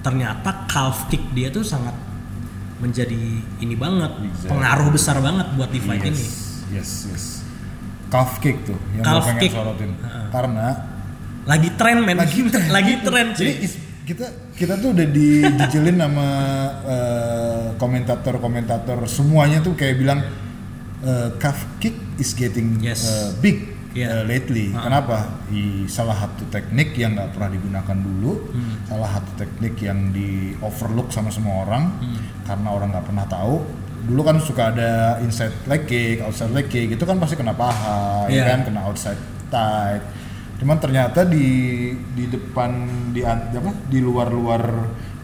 ternyata 0.00 0.64
calf 0.64 1.12
kick 1.12 1.20
dia 1.36 1.52
tuh 1.52 1.60
sangat 1.60 1.92
menjadi 2.80 3.16
ini 3.60 3.76
banget 3.76 4.16
Exactly. 4.16 4.48
pengaruh 4.48 4.88
besar 4.88 5.16
banget 5.20 5.46
buat 5.52 5.68
di 5.68 5.76
fight 5.78 6.04
ini 6.04 6.24
Yes, 6.72 7.06
yes. 7.06 7.24
Calf 8.08 8.40
kick 8.40 8.64
tuh 8.64 8.80
yang 8.96 9.04
Calf 9.04 9.20
gue 9.20 9.28
pengen 9.28 9.42
kick. 9.44 9.52
sorotin. 9.52 9.90
Heeh. 9.94 10.26
Karena 10.32 10.66
lagi 11.44 11.68
tren 11.76 11.98
men 12.00 12.16
lagi 12.16 12.40
tren. 12.48 12.66
lagi 12.72 12.94
tren 13.00 13.26
Jadi 13.32 13.52
is- 13.60 13.78
kita 14.04 14.26
kita 14.52 14.74
tuh 14.76 14.92
udah 14.92 15.06
dijejelin 15.06 15.96
sama 15.96 16.28
eh, 16.84 17.66
komentator-komentator 17.76 19.04
semuanya 19.04 19.60
tuh 19.60 19.72
kayak 19.72 19.96
bilang 19.96 20.20
eh, 21.04 21.28
calf 21.36 21.60
kick 21.76 21.92
is 22.16 22.32
getting 22.32 22.80
Yes. 22.80 23.04
eh, 23.04 23.30
big 23.38 23.56
Yeah. 23.92 24.10
eh, 24.10 24.24
lately. 24.26 24.74
Ah. 24.74 24.90
Kenapa? 24.90 25.18
I, 25.48 25.86
salah 25.86 26.18
satu 26.18 26.48
teknik 26.48 26.96
yang 26.96 27.14
nggak 27.14 27.30
pernah 27.30 27.46
digunakan 27.48 27.94
dulu, 27.94 28.50
Hmm. 28.50 28.74
salah 28.84 29.06
satu 29.12 29.30
teknik 29.38 29.78
yang 29.78 30.10
di 30.10 30.50
overlook 30.58 31.08
sama 31.08 31.30
semua 31.30 31.62
orang 31.62 31.84
Hmm. 32.02 32.18
karena 32.42 32.68
orang 32.68 32.88
nggak 32.90 33.06
pernah 33.06 33.22
tahu. 33.24 33.62
Dulu 34.04 34.20
kan 34.20 34.36
suka 34.36 34.68
ada 34.68 34.90
inside 35.20 35.54
leg 35.64 35.86
kick, 35.86 36.20
outside 36.20 36.50
leg 36.50 36.66
kick, 36.66 36.90
itu 36.90 37.04
kan 37.04 37.16
pasti 37.16 37.36
kena 37.36 37.54
paha, 37.54 38.26
ya 38.26 38.42
Yeah. 38.42 38.46
kan, 38.50 38.58
kena 38.66 38.80
outside 38.82 39.16
tight. 39.46 40.02
Cuman 40.54 40.76
ternyata 40.76 41.22
di 41.22 41.46
di 42.14 42.24
depan 42.26 42.70
di 43.10 43.22
an- 43.22 43.48
di 43.48 43.56
apa 43.56 43.70
di 43.86 43.98
luar-luar 43.98 44.62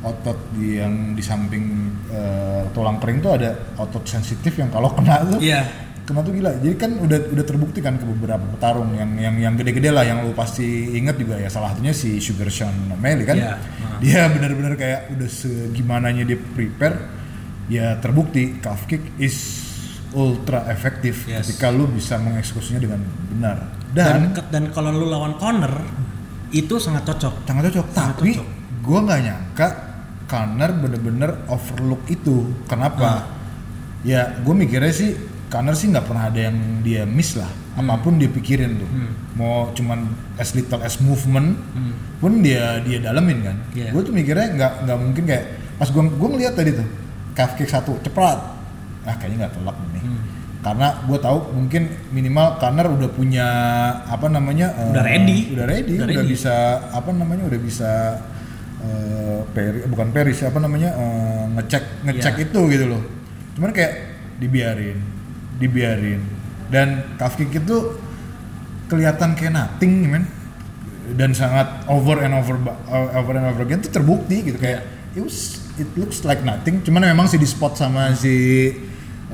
otot 0.01 0.39
di 0.53 0.77
yang 0.77 1.13
di 1.13 1.21
samping 1.21 1.65
eh, 2.09 2.63
tulang 2.71 2.97
kering 2.97 3.21
tuh 3.21 3.33
ada 3.35 3.51
otot 3.77 4.03
sensitif 4.03 4.57
yang 4.57 4.69
kalau 4.69 4.91
kena 4.91 5.21
tuh 5.27 5.39
Iya. 5.39 5.63
kena 6.03 6.21
tuh 6.21 6.33
gila. 6.33 6.51
Jadi 6.57 6.75
kan 6.75 6.91
udah 6.97 7.19
udah 7.31 7.45
terbukti 7.45 7.79
kan 7.79 7.95
ke 7.95 8.03
beberapa 8.05 8.43
petarung 8.49 8.91
yang 8.93 9.15
yang 9.15 9.37
yang 9.37 9.55
gede-gede 9.55 9.89
lah 9.89 10.03
yang 10.03 10.25
lu 10.25 10.33
pasti 10.33 10.65
inget 10.93 11.15
juga 11.15 11.37
ya 11.37 11.47
salah 11.47 11.71
satunya 11.71 11.93
si 11.93 12.19
Sugar 12.19 12.49
Sean 12.49 12.73
O'Malley 12.91 13.23
kan. 13.23 13.37
Iya. 13.37 13.53
Dia 14.01 14.21
benar-benar 14.27 14.75
kayak 14.75 15.13
udah 15.13 15.29
segimananya 15.29 16.25
dia 16.25 16.41
prepare 16.41 16.97
ya 17.69 17.95
terbukti 17.97 18.59
calf 18.59 18.85
kick 18.85 19.15
is 19.17 19.37
ultra 20.11 20.67
efektif 20.67 21.23
Yes. 21.25 21.47
ketika 21.47 21.71
lu 21.71 21.87
bisa 21.87 22.17
mengeksekusinya 22.17 22.81
dengan 22.81 23.01
benar. 23.29 23.57
Dan 23.91 24.35
Dan, 24.35 24.43
dan, 24.51 24.65
kalau 24.71 24.91
lu 24.91 25.07
lawan 25.07 25.35
corner 25.37 25.71
itu 26.51 26.79
sangat 26.79 27.05
cocok. 27.05 27.45
sangat 27.45 27.71
cocok. 27.71 27.87
Sangat 27.89 28.17
Tapi 28.17 28.31
cocok. 28.35 28.49
gua 28.83 28.99
nggak 29.05 29.21
nyangka 29.21 29.67
Conor 30.31 30.71
bener-bener 30.79 31.31
overlook 31.51 32.07
itu. 32.07 32.47
Kenapa? 32.71 33.03
Ah. 33.03 33.23
Ya, 34.07 34.39
gue 34.39 34.55
mikirnya 34.55 34.95
sih 34.95 35.13
Conor 35.51 35.75
sih 35.75 35.91
nggak 35.91 36.07
pernah 36.07 36.31
ada 36.31 36.39
yang 36.47 36.55
dia 36.87 37.03
miss 37.03 37.35
lah. 37.35 37.51
Hmm. 37.75 37.91
Apa 37.91 38.07
pun 38.07 38.23
dia 38.23 38.31
pikirin 38.31 38.79
tuh. 38.79 38.91
Mau 39.35 39.75
cuman 39.75 40.07
as 40.39 40.55
little 40.55 40.79
as 40.81 41.03
movement 41.03 41.59
pun 42.23 42.39
dia 42.39 42.79
dia 42.87 43.03
dalemin 43.03 43.43
kan. 43.43 43.57
Hmm. 43.59 43.75
Iya. 43.75 43.91
Gue 43.91 44.03
tuh 44.07 44.15
mikirnya 44.15 44.47
nggak 44.55 44.73
nggak 44.87 44.99
mungkin 45.03 45.25
kayak 45.27 45.45
pas 45.75 45.91
gue 45.91 46.03
gue 46.07 46.29
ngeliat 46.31 46.55
tadi 46.55 46.71
tuh 46.79 46.87
calf 47.35 47.59
kick 47.59 47.67
satu 47.67 47.99
cepat. 48.07 48.39
Ah 49.03 49.19
kayaknya 49.19 49.51
nggak 49.51 49.55
telak 49.59 49.77
nih. 49.91 50.03
Hmm. 50.07 50.23
Karena 50.61 50.89
gue 51.09 51.19
tahu 51.19 51.39
mungkin 51.57 51.83
minimal 52.13 52.61
Conor 52.61 52.87
udah 52.95 53.11
punya 53.11 53.47
apa 54.07 54.29
namanya 54.29 54.71
Udah 54.93 55.03
eh, 55.03 55.09
ready. 55.09 55.39
udah 55.57 55.67
ready, 55.67 55.95
Udah 55.97 56.07
udah, 56.07 56.21
ready. 56.21 56.31
bisa 56.31 56.55
apa 56.93 57.11
namanya 57.11 57.49
udah 57.49 57.61
bisa 57.65 57.91
eh, 58.81 59.41
peri 59.53 59.85
bukan 59.85 60.09
peris 60.11 60.41
apa 60.43 60.59
namanya 60.59 60.91
eh, 60.95 61.45
ngecek 61.59 61.85
ngecek 62.07 62.35
Iya. 62.37 62.45
itu 62.49 62.61
gitu 62.71 62.85
loh. 62.89 63.03
Cuman 63.57 63.71
kayak 63.71 63.93
dibiarin, 64.41 64.99
dibiarin. 65.59 66.21
Dan 66.71 67.17
calf 67.19 67.35
kick 67.35 67.51
itu 67.53 67.99
kelihatan 68.87 69.35
kayak 69.35 69.53
nothing 69.53 70.07
men. 70.07 70.25
Dan 71.11 71.35
sangat 71.35 71.91
over 71.91 72.23
and 72.23 72.39
over 72.39 72.55
uh, 72.87 73.19
over 73.19 73.35
and 73.35 73.43
over 73.51 73.67
again 73.67 73.83
itu 73.83 73.91
terbukti 73.91 74.47
gitu 74.47 74.63
kayak 74.63 74.87
it 75.11 75.19
was 75.19 75.59
it 75.75 75.91
looks 75.99 76.23
like 76.23 76.47
nothing. 76.47 76.79
Cuman 76.87 77.03
memang 77.03 77.27
sih 77.27 77.35
di 77.35 77.49
spot 77.51 77.75
sama 77.75 78.15
si 78.15 78.71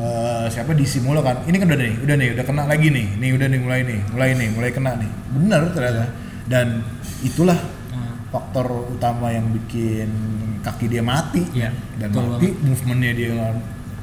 uh, 0.00 0.48
siapa 0.48 0.72
di 0.72 0.88
Simulo 0.88 1.20
kan 1.20 1.44
ini 1.44 1.60
kan 1.60 1.68
udah 1.68 1.76
nih 1.76 1.94
udah 2.00 2.16
nih 2.16 2.28
udah 2.32 2.44
kena 2.48 2.62
lagi 2.64 2.88
nih 2.88 3.20
nih 3.20 3.30
udah 3.36 3.46
nih 3.52 3.60
mulai 3.60 3.80
nih 3.84 4.00
mulai 4.08 4.30
nih 4.32 4.48
mulai 4.56 4.70
kena 4.72 4.92
nih. 4.96 5.10
Bener 5.36 5.62
ternyata. 5.76 6.04
Dan 6.48 6.66
itulah 7.20 7.58
faktor 8.28 8.66
utama 8.88 9.28
yang 9.28 9.46
bikin 9.50 10.10
kaki 10.60 10.86
dia 10.86 11.00
mati 11.00 11.46
Iya, 11.50 11.70
dan 11.96 12.08
betul 12.10 12.24
mati 12.28 12.48
movementnya 12.58 13.12
dia 13.12 13.30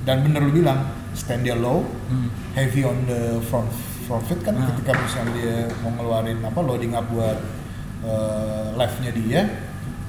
dan 0.02 0.18
bener 0.22 0.42
lu 0.42 0.52
bilang 0.54 0.80
stand 1.14 1.44
dia 1.44 1.56
low 1.56 1.84
Hmm. 2.08 2.30
heavy 2.54 2.82
on 2.82 3.04
the 3.04 3.22
front 3.42 3.68
front 4.04 4.24
foot 4.24 4.40
kan 4.42 4.56
ketika 4.56 4.92
misalnya 4.94 5.32
dia 5.34 5.56
mau 5.80 5.92
ngeluarin 5.92 6.40
apa 6.40 6.60
loading 6.60 6.92
up 6.92 7.08
buat 7.08 7.40
uh, 8.02 8.68
left-nya 8.74 9.12
dia 9.12 9.42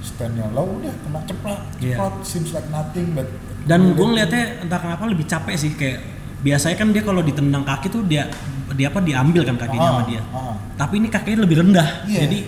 stand-nya 0.01 0.51
low 0.51 0.69
udah 0.75 0.93
kena 0.99 1.21
cepat 1.25 1.59
Iya. 1.79 1.97
cepat 1.97 2.13
seems 2.23 2.51
like 2.51 2.69
nothing 2.69 3.13
but 3.13 3.25
Dan 3.65 3.95
gue 3.95 4.05
ngeliatnya 4.05 4.61
entah 4.61 4.77
kenapa 4.77 5.07
lebih 5.07 5.25
capek 5.25 5.57
sih 5.57 5.73
kayak 5.73 6.05
biasanya 6.39 6.77
kan 6.77 6.93
dia 6.93 7.01
kalau 7.01 7.21
ditendang 7.21 7.65
kaki 7.65 7.89
tuh 7.89 8.05
dia 8.05 8.29
dia 8.71 8.87
apa 8.87 9.01
diambil 9.01 9.41
kan 9.43 9.57
kakinya 9.57 9.81
Ah, 9.83 9.93
sama 9.95 10.03
dia. 10.05 10.21
ah. 10.29 10.55
Tapi 10.77 10.95
ini 10.99 11.09
kakinya 11.09 11.39
lebih 11.41 11.57
rendah. 11.59 11.89
Iya. 12.05 12.21
Jadi 12.21 12.39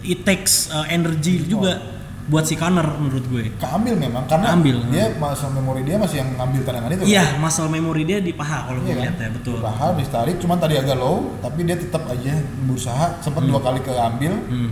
it 0.00 0.22
takes 0.22 0.68
uh, 0.68 0.86
energy 0.86 1.42
juga 1.42 1.80
buat 2.24 2.44
si 2.44 2.54
Conor 2.54 3.00
menurut 3.00 3.24
gue. 3.24 3.44
keambil 3.56 3.96
memang 3.96 4.28
karena 4.28 4.52
Keambil, 4.52 4.84
dia 4.92 5.16
muscle 5.16 5.48
memory 5.48 5.80
dia 5.80 5.96
masih 5.96 6.16
yang 6.20 6.30
ngambil 6.34 6.60
tendangan 6.62 6.90
itu 6.92 7.02
Iya, 7.08 7.24
kan? 7.24 7.40
muscle 7.40 7.68
memory 7.68 8.02
dia 8.04 8.18
di 8.20 8.32
paha 8.32 8.58
kalau 8.64 8.78
gue 8.78 8.84
Iya 8.84 8.92
kan? 8.92 9.02
lihat 9.02 9.16
ya, 9.16 9.28
betul. 9.32 9.56
Paha 9.58 9.84
habis 9.88 10.08
tarik, 10.08 10.36
cuman 10.36 10.56
tadi 10.56 10.74
agak 10.76 10.92
low, 10.94 11.40
tapi 11.40 11.64
dia 11.64 11.74
tetap 11.74 12.04
aja 12.04 12.36
berusaha, 12.62 13.16
sempat 13.18 13.42
dua 13.42 13.58
kali 13.58 13.80
keambil, 13.80 14.32
Hmm. 14.44 14.70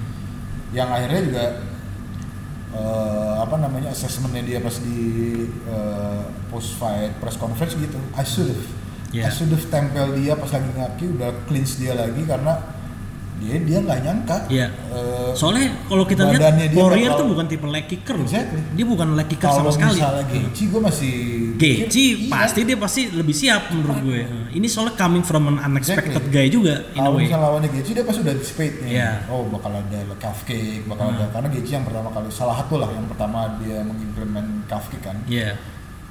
yang 0.70 0.84
akhirnya 0.86 1.22
juga 1.22 1.44
eh, 2.68 3.34
apa 3.38 3.56
namanya 3.56 3.88
assessmentnya 3.88 4.42
dia 4.44 4.58
pas 4.60 4.76
di 4.76 4.98
post 6.46 6.76
fight 6.76 7.16
press 7.16 7.36
conference 7.36 7.72
gitu, 7.74 7.96
I 8.12 8.20
should 8.20 8.52
have, 8.52 8.64
I 9.08 9.16
Iya. 9.16 9.32
should 9.32 9.48
have 9.48 9.64
tempel 9.66 10.12
dia 10.12 10.36
pas 10.36 10.50
lagi 10.50 10.68
ngaki, 10.68 11.04
udah 11.10 11.30
clinch 11.46 11.80
dia 11.80 11.96
lagi 11.96 12.20
karena 12.20 12.52
dia 13.36 13.54
dia 13.58 13.78
nggak 13.78 13.98
nyangka. 14.00 14.36
Iya. 14.46 14.66
eh, 14.72 15.32
Soalnya 15.32 15.68
kalau 15.84 16.02
kita 16.02 16.24
lihat 16.26 16.40
Warrior 16.72 16.88
bakal- 17.06 17.18
tuh 17.18 17.26
bukan 17.28 17.46
tipe 17.46 17.66
leg 17.66 17.84
kicker. 17.84 18.16
Exactly. 18.18 18.60
Dia 18.72 18.84
bukan 18.84 19.08
leg 19.12 19.26
kicker 19.26 19.44
kalau 19.46 19.60
sama 19.62 19.70
sekali. 19.70 19.98
misalnya 19.98 20.24
Geci, 20.26 20.62
gue 20.66 20.80
masih 20.80 21.14
Geci 21.54 22.04
Iya. 22.18 22.28
pasti 22.28 22.60
dia 22.62 22.76
pasti 22.76 23.00
lebih 23.10 23.32
siap 23.32 23.62
menurut 23.70 23.98
gue. 24.02 24.20
Ini 24.50 24.66
soalnya 24.66 24.94
coming 24.94 25.20
from 25.20 25.44
an 25.46 25.56
unexpected 25.58 26.16
Exactly. 26.16 26.32
guy 26.32 26.48
juga 26.48 26.74
in 26.90 26.98
Kalau 26.98 27.12
misalnya 27.14 27.44
lawannya 27.44 27.70
Geci 27.70 27.90
dia 27.92 28.02
pasti 28.02 28.20
udah 28.20 28.32
anticipate 28.32 28.74
nih. 28.80 28.90
Iya. 28.94 29.10
Oh 29.28 29.44
bakal 29.46 29.72
ada 29.72 29.98
calf 30.16 30.40
kick, 30.42 30.84
bakal 30.84 31.06
ada 31.10 31.24
karena 31.28 31.48
Geci 31.50 31.70
yang 31.72 31.84
pertama 31.84 32.08
kali 32.08 32.28
salah 32.28 32.56
satu 32.56 32.76
lah 32.76 32.88
yang 32.88 33.06
pertama 33.06 33.38
dia 33.58 33.80
mengimplement 33.80 34.48
calf 34.66 34.88
kick 34.88 35.00
kan. 35.00 35.20
Iya. 35.26 35.54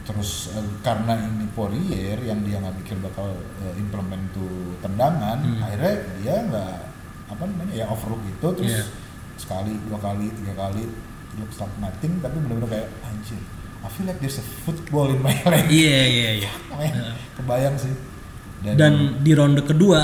Terus 0.06 0.54
eh, 0.54 0.62
karena 0.80 1.18
ini 1.18 1.50
Poirier 1.50 2.22
yang 2.22 2.46
dia 2.46 2.62
nggak 2.62 2.78
pikir 2.80 3.02
bakal 3.02 3.26
eh, 3.60 3.74
implement 3.76 4.22
tuh 4.32 4.54
tendangan, 4.78 5.42
Hmm. 5.42 5.66
akhirnya 5.66 5.94
dia 6.16 6.36
nggak 6.46 6.76
apa 7.26 7.44
namanya 7.44 7.74
ya 7.74 7.86
overlook 7.90 8.22
itu 8.24 8.48
terus 8.56 8.72
Iya. 8.72 8.86
sekali 9.36 9.74
dua 9.90 9.98
kali 9.98 10.30
tiga 10.32 10.54
kali 10.56 10.84
looks 11.36 11.58
like 11.60 11.76
nothing 11.78 12.20
tapi 12.20 12.38
benar-benar 12.40 12.70
kayak 12.72 12.88
anjir. 13.04 13.42
I 13.86 13.90
feel 13.92 14.06
like 14.06 14.18
there's 14.18 14.40
a 14.40 14.46
football 14.66 15.10
in 15.10 15.22
my 15.22 15.36
leg. 15.52 15.66
Iya 15.68 16.00
iya 16.06 16.30
iya. 16.42 16.52
Makanya 16.70 17.14
Kebayang 17.36 17.76
sih. 17.76 17.94
Dan 18.66 19.22
di 19.22 19.36
ronde 19.36 19.62
kedua, 19.62 20.02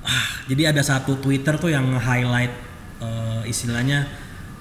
ah, 0.00 0.28
jadi 0.46 0.70
ada 0.70 0.82
satu 0.82 1.18
Twitter 1.18 1.58
tuh 1.58 1.66
yang 1.68 1.88
highlight 1.98 2.52
istilahnya 3.44 4.06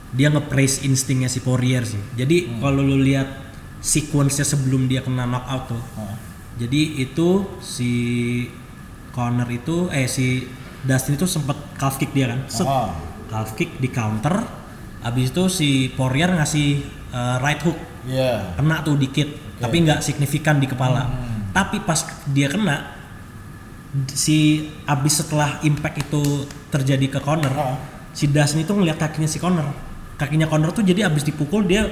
dia 0.10 0.30
nge-praise 0.30 0.84
instingnya 0.84 1.26
si 1.26 1.42
Poirier 1.42 1.82
sih. 1.84 2.02
Jadi 2.14 2.46
Hmm. 2.48 2.60
kalau 2.62 2.82
lu 2.82 2.98
lihat 2.98 3.26
sequence-nya 3.78 4.46
sebelum 4.46 4.86
dia 4.86 5.02
kena 5.02 5.26
knockout 5.26 5.64
tuh. 5.70 5.84
Ah. 5.98 6.14
Jadi 6.56 7.02
itu 7.02 7.46
si 7.60 7.92
Connor 9.10 9.50
itu 9.50 9.90
eh 9.90 10.06
si 10.06 10.46
Dustin 10.84 11.16
itu 11.16 11.26
sempet 11.26 11.56
calf 11.74 11.96
kick 11.96 12.12
dia 12.12 12.28
kan. 12.28 12.40
Set. 12.46 12.64
Ah. 12.64 12.92
Calf 13.26 13.56
kick 13.56 13.76
di 13.78 13.88
counter. 13.88 14.44
Habis 15.00 15.32
itu 15.32 15.44
si 15.48 15.70
Poirier 15.90 16.32
ngasih 16.32 16.68
eh, 17.10 17.38
right 17.40 17.60
hook 17.60 17.76
Iya. 18.04 18.60
kena 18.60 18.84
tuh 18.84 19.00
dikit 19.00 19.32
tapi 19.56 19.80
nggak 19.80 20.04
signifikan 20.04 20.60
di 20.60 20.68
kepala 20.68 21.08
tapi 21.52 21.80
pas 21.80 22.04
dia 22.28 22.52
kena 22.52 22.92
si 24.10 24.60
abis 24.84 25.24
setelah 25.24 25.62
impact 25.62 26.02
itu 26.02 26.20
terjadi 26.68 27.08
ke 27.08 27.20
Connor 27.22 27.54
Ah. 27.54 27.78
si 28.12 28.26
Dustin 28.26 28.60
itu 28.60 28.74
ngeliat 28.74 28.98
kakinya 28.98 29.24
si 29.24 29.38
Connor 29.38 29.70
kakinya 30.18 30.50
Connor 30.50 30.74
tuh 30.74 30.82
jadi 30.82 31.06
abis 31.06 31.24
dipukul 31.24 31.64
dia 31.64 31.86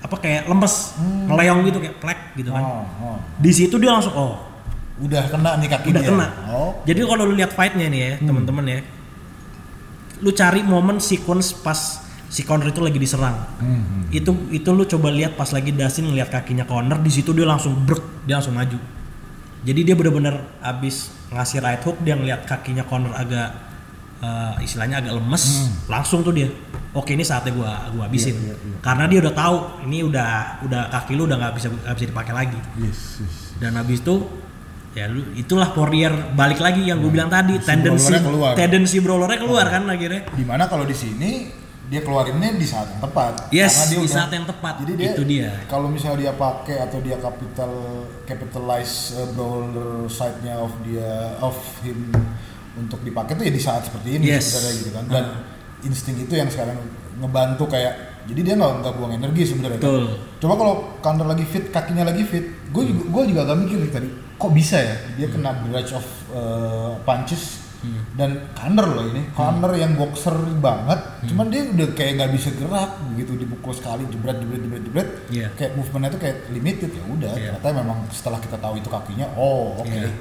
apa 0.00 0.16
kayak 0.16 0.46
lemes 0.46 0.94
ngeleong 1.26 1.66
gitu 1.66 1.78
kayak 1.80 1.96
plek 1.98 2.20
gitu 2.36 2.52
kan 2.52 2.62
Oh, 2.62 2.84
oh. 3.02 3.16
di 3.36 3.50
situ 3.50 3.74
dia 3.74 3.90
langsung 3.90 4.12
oh 4.14 4.49
Udah 5.00 5.22
kena 5.26 5.56
nih 5.56 5.68
kaki 5.68 5.88
udah 5.90 5.98
dia. 5.98 6.10
kena 6.10 6.26
Oh. 6.46 6.70
jadi 6.82 7.00
kalau 7.02 7.24
lu 7.24 7.34
lihat 7.34 7.50
fightnya 7.50 7.86
nih 7.86 8.00
ya 8.00 8.12
teman-teman 8.22 8.64
ya 8.64 8.78
lu 10.20 10.30
cari 10.30 10.60
momen 10.62 10.98
sequence 10.98 11.56
pas 11.56 11.78
si 12.26 12.42
Connor 12.42 12.68
itu 12.68 12.78
lagi 12.78 12.96
diserang 12.96 13.36
Hmm. 13.56 14.06
itu 14.10 14.28
itu 14.50 14.68
lu 14.68 14.84
coba 14.84 15.08
lihat 15.08 15.34
pas 15.34 15.48
lagi 15.48 15.70
Dustin 15.70 16.06
ngeliat 16.06 16.28
kakinya 16.28 16.62
Connor 16.62 16.98
di 16.98 17.08
situ 17.08 17.32
dia 17.32 17.44
langsung 17.44 17.74
brek 17.80 18.04
dia 18.22 18.36
langsung 18.36 18.52
maju 18.52 18.76
jadi 19.60 19.80
dia 19.82 19.94
bener-bener 19.94 20.34
abis 20.60 21.08
ngasih 21.28 21.58
right 21.58 21.80
hook 21.80 21.96
dia 21.98 22.14
ngeliat 22.14 22.44
kakinya 22.44 22.82
Connor 22.82 23.12
agak 23.14 23.48
eh, 24.18 24.54
istilahnya 24.60 25.00
agak 25.00 25.12
lemes 25.12 25.44
langsung 25.86 26.20
tuh 26.20 26.30
dia 26.30 26.52
oke 26.92 27.08
ini 27.08 27.22
saatnya 27.22 27.50
gua 27.50 27.88
gua 27.88 28.04
habisin 28.04 28.36
karena 28.78 29.04
dia 29.06 29.18
udah 29.20 29.32
tahu 29.32 29.56
ini 29.84 30.04
udah 30.04 30.28
udah 30.62 30.82
kaki 30.88 31.14
lu 31.14 31.24
udah 31.24 31.36
nggak 31.36 31.52
bisa 31.54 31.66
nggak 31.68 31.94
bisa 31.94 32.06
dipakai 32.06 32.34
lagi 32.36 32.60
Yes, 32.76 33.18
yes. 33.18 33.34
dan 33.56 33.74
habis 33.74 33.98
itu 33.98 34.14
ya 34.90 35.06
lu 35.06 35.22
itulah 35.32 35.70
Poirier 35.70 36.10
balik 36.32 36.58
lagi 36.58 36.82
yang 36.82 36.98
gue 36.98 37.08
bilang 37.08 37.28
tadi 37.28 37.56
tendensi 37.58 38.10
brawlernya 38.10 38.22
keluar. 38.24 38.52
tendensi 38.54 38.96
brawlernya 38.98 39.38
keluar 39.38 39.66
kan 39.66 39.82
akhirnya 39.86 40.22
Di 40.28 40.42
mana 40.42 40.66
kalau 40.66 40.82
di 40.82 40.92
sini 40.92 41.46
dia 41.86 42.00
keluarinnya 42.00 42.54
di 42.54 42.62
saat 42.62 42.86
yang 42.88 43.02
tepat. 43.02 43.50
Yes, 43.50 43.74
Karena 43.74 43.82
dia 43.84 43.90
di 43.90 43.98
udah- 44.00 44.14
saat 44.14 44.30
yang 44.30 44.46
tepat. 44.46 44.74
Jadi 44.78 44.92
dia, 44.94 45.10
Itu 45.10 45.24
dia. 45.26 45.50
Kalau 45.66 45.90
misalnya 45.90 46.18
dia 46.20 46.32
pakai 46.32 46.76
atau 46.80 46.98
dia 47.00 47.18
capital 47.18 47.72
capitalize 48.24 48.94
uh, 49.12 49.26
brawler 49.28 50.06
side-nya 50.06 50.54
of 50.56 50.70
dia 50.80 51.10
of 51.38 51.54
him 51.82 52.14
untuk 52.76 53.02
dipakai 53.02 53.34
tuh 53.34 53.42
ya 53.42 53.50
di 53.50 53.58
saat 53.58 53.82
seperti 53.82 54.16
ini 54.16 54.24
Yes. 54.28 54.46
sebenarnya 54.48 54.74
gitu 54.76 54.90
kan. 54.92 55.04
Dan 55.08 55.24
insting 55.82 56.16
itu 56.16 56.30
yang 56.32 56.46
sekarang 56.46 56.78
ngebantu 57.16 57.66
kayak 57.66 57.94
jadi 58.22 58.40
dia 58.40 58.54
nggak 58.54 58.72
nggak 58.80 58.94
buang 58.94 59.12
energi 59.12 59.42
sebenarnya. 59.44 59.78
kan. 59.78 60.14
Coba 60.38 60.54
kalau 60.56 60.74
counter 61.00 61.26
lagi 61.26 61.42
fit, 61.42 61.64
kakinya 61.68 62.06
lagi 62.06 62.22
fit, 62.22 62.46
gue 62.64 62.82
juga 62.86 63.02
gue 63.04 63.22
juga 63.28 63.40
agak 63.42 63.56
mikir 63.60 63.76
nih 63.80 63.90
tadi, 63.90 64.08
kok 64.40 64.52
bisa 64.56 64.80
ya? 64.80 64.96
Dia 65.14 65.28
kena 65.28 65.52
barrage 65.60 65.92
of 65.92 66.06
uh, 66.32 66.96
punches. 67.04 67.68
Dan 68.12 68.52
counter 68.52 68.84
loh 68.92 69.08
ini, 69.08 69.32
counter 69.32 69.72
yang 69.72 69.96
boxer 69.96 70.36
banget, 70.60 71.00
cuman 71.32 71.48
dia 71.48 71.64
udah 71.64 71.88
kayak 71.96 72.20
nggak 72.20 72.32
bisa 72.36 72.52
gerak 72.52 72.92
begitu. 73.08 73.40
Dipukul 73.40 73.72
sekali 73.72 74.04
jebret 74.04 74.36
jebret 74.36 74.60
jebret 74.60 74.82
jebret, 74.84 75.08
Iya. 75.32 75.48
kayak 75.56 75.80
movementnya 75.80 76.12
tuh 76.12 76.20
kayak 76.20 76.36
limited. 76.52 76.92
Ya 76.92 77.04
udah, 77.08 77.32
Iya. 77.32 77.56
ternyata 77.56 77.80
memang 77.80 77.98
setelah 78.12 78.36
kita 78.36 78.60
tahu 78.60 78.76
itu 78.76 78.88
kakinya, 78.92 79.32
oh 79.32 79.80
oke, 79.80 79.88
Iya. 79.88 80.12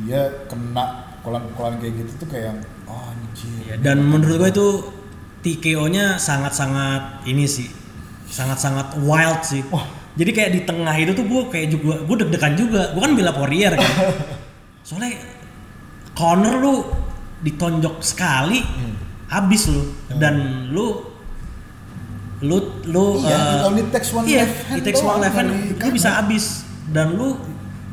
dia 0.00 0.20
kena 0.48 0.84
pukulan-pukulan 1.20 1.76
kayak 1.76 1.92
gitu 2.00 2.12
tuh 2.24 2.28
kayak 2.32 2.56
oh 2.88 3.04
anjir 3.04 3.52
Iya, 3.60 3.74
dan 3.84 4.00
menurut 4.00 4.40
gue 4.40 4.48
itu 4.48 4.68
TKO-nya 5.44 6.16
sangat-sangat 6.16 7.28
ini 7.28 7.44
sih. 7.44 7.68
Sangat-sangat 8.32 8.96
wild 9.04 9.44
sih 9.44 9.60
jadi 10.16 10.30
kayak 10.32 10.50
di 10.56 10.60
tengah 10.64 10.96
itu 10.96 11.12
tuh 11.12 11.28
gue 11.28 11.42
kayak 11.52 11.68
juga 11.68 12.00
gue 12.00 12.16
deg-degan 12.24 12.56
juga. 12.56 12.82
Gue 12.96 13.00
kan 13.04 13.12
bila 13.12 13.30
Poirier 13.36 13.76
kan. 13.76 13.92
Soalnya 14.86 15.12
corner 16.16 16.56
lu 16.56 16.74
ditonjok 17.44 18.00
sekali 18.00 18.64
habis 19.28 19.68
lu. 19.68 19.84
Dan 20.16 20.68
lu 20.72 21.04
lu 22.40 22.56
lu 22.88 23.04
Iya, 23.20 23.64
eh, 23.64 23.80
it 23.80 23.88
takes 23.92 24.10
one 24.12 24.24
iya, 24.28 24.44
left 24.44 24.56
hand 24.68 24.76
it 24.76 24.84
takes 24.84 25.00
one 25.04 25.18
left 25.20 25.36
hand, 25.36 25.48
lu 25.76 25.88
bisa 25.92 26.16
habis. 26.16 26.64
Dan 26.88 27.20
lu 27.20 27.36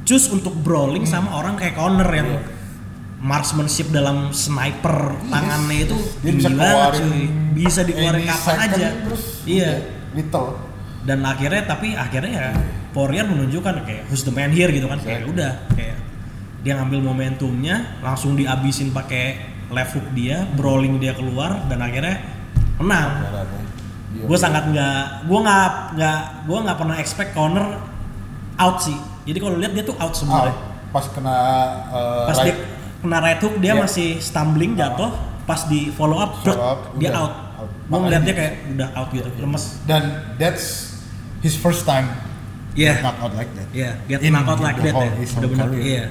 choose 0.08 0.32
untuk 0.32 0.56
brawling 0.64 1.04
sama 1.04 1.32
orang 1.36 1.60
kayak 1.60 1.76
Connor 1.76 2.08
yang 2.08 2.40
Iya. 2.40 2.42
marksmanship 3.24 3.88
dalam 3.88 4.36
sniper 4.36 5.16
tangannya 5.32 5.88
itu 5.88 5.96
dia 6.20 6.32
bisa 6.36 6.52
tinggi 6.52 6.60
banget, 6.60 6.76
keluarin 6.76 7.08
cuy. 7.08 7.24
bisa 7.56 7.80
dikeluarin 7.88 8.24
kapan 8.28 8.56
second, 8.60 8.72
aja. 8.76 8.88
terus. 9.08 9.24
Iya. 9.48 9.72
Udah, 9.72 9.80
little 10.14 10.48
dan 11.04 11.20
akhirnya 11.24 11.68
tapi 11.68 11.94
akhirnya 11.94 12.32
ya 12.32 12.48
Poirier 12.94 13.26
menunjukkan 13.26 13.84
kayak 13.84 14.04
who's 14.08 14.22
the 14.22 14.30
man 14.30 14.54
here? 14.54 14.70
gitu 14.70 14.86
kan. 14.86 15.02
Kayak 15.02 15.26
udah 15.28 15.52
kayak 15.74 15.98
dia 16.64 16.80
ngambil 16.80 17.04
momentumnya 17.04 18.00
langsung 18.00 18.38
dihabisin 18.38 18.94
pakai 18.94 19.42
left 19.68 19.98
hook 19.98 20.08
dia 20.14 20.46
brawling 20.54 21.02
dia 21.02 21.12
keluar 21.12 21.66
dan 21.68 21.82
akhirnya 21.82 22.22
menang. 22.78 23.10
Iya. 24.14 24.30
gue 24.30 24.38
sangat 24.38 24.70
nggak 24.70 25.26
gue 25.26 25.40
nggak 25.42 25.68
nggak 25.98 26.20
gue 26.46 26.58
nggak 26.62 26.78
pernah 26.78 26.96
expect 27.02 27.34
corner 27.34 27.66
out 28.56 28.78
sih. 28.78 28.94
Jadi 29.26 29.38
kalau 29.42 29.58
lihat 29.58 29.74
dia 29.74 29.82
tuh 29.82 29.98
out 29.98 30.14
out. 30.14 30.14
Sebenarnya 30.14 30.56
pas 30.94 31.06
kena 31.10 31.38
uh, 31.90 32.30
pas 32.30 32.38
right, 32.38 32.46
dia 32.54 32.56
kena 33.02 33.18
right 33.20 33.42
hook 33.42 33.56
dia 33.58 33.74
Iya. 33.74 33.82
masih 33.82 34.10
stumbling 34.22 34.78
jatuh. 34.78 35.10
Pas 35.44 35.68
di 35.68 35.92
follow 35.92 36.22
up, 36.24 36.40
Follow 36.40 36.56
up, 36.64 36.80
dia 36.96 37.10
udah. 37.12 37.20
out, 37.20 37.34
out. 37.60 37.70
gue 37.90 37.98
ngeliat 38.00 38.22
dia 38.24 38.36
kayak 38.38 38.54
udah 38.78 38.88
out 38.96 39.10
gitu 39.12 39.28
lemes. 39.42 39.64
Dan 39.84 40.04
that's 40.38 40.93
his 41.44 41.54
first 41.54 41.84
time 41.84 42.08
Iya. 42.74 43.04
knock 43.04 43.18
out 43.22 43.34
like 43.36 43.52
that 43.54 43.68
Iya, 43.70 43.92
get 44.08 44.20
In 44.20 44.34
knocked 44.34 44.50
out 44.50 44.60
like 44.60 44.80
that 44.80 44.90
whole- 44.90 45.06
ya. 45.06 45.14
Bener-bener, 45.14 45.68
career. 45.70 45.84
iya. 45.84 46.06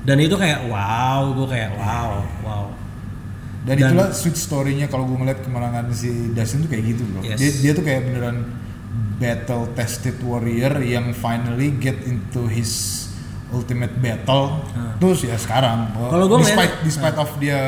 Dan 0.00 0.16
itu 0.18 0.32
kayak 0.32 0.64
wow, 0.64 1.28
gue 1.34 1.46
kayak 1.46 1.70
wow, 1.74 2.10
wow. 2.40 2.64
dan, 3.60 3.76
Dan- 3.76 3.92
itulah 3.92 4.08
sweet 4.10 4.32
story-nya 4.34 4.88
kalau 4.88 5.04
gue 5.04 5.18
ngeliat 5.18 5.44
kemenangan 5.44 5.92
si 5.92 6.32
Dustin 6.32 6.64
tuh 6.64 6.70
kayak 6.70 6.84
gitu 6.88 7.02
bro 7.04 7.20
Yes. 7.20 7.36
dia, 7.36 7.50
dia 7.60 7.72
tuh 7.74 7.84
kayak 7.84 8.00
beneran 8.02 8.38
battle 9.16 9.68
tested 9.74 10.16
warrior 10.22 10.78
yang 10.80 11.12
finally 11.12 11.74
get 11.74 11.98
into 12.02 12.46
his 12.46 13.04
ultimate 13.50 13.92
battle 13.98 14.64
terus 14.96 15.20
ya 15.22 15.34
sekarang. 15.34 15.92
Kalau 15.92 16.24
gua 16.26 16.38
despite 16.38 16.56
ngeliat- 16.70 16.80
despite 16.82 17.16
of 17.18 17.30
dia 17.36 17.58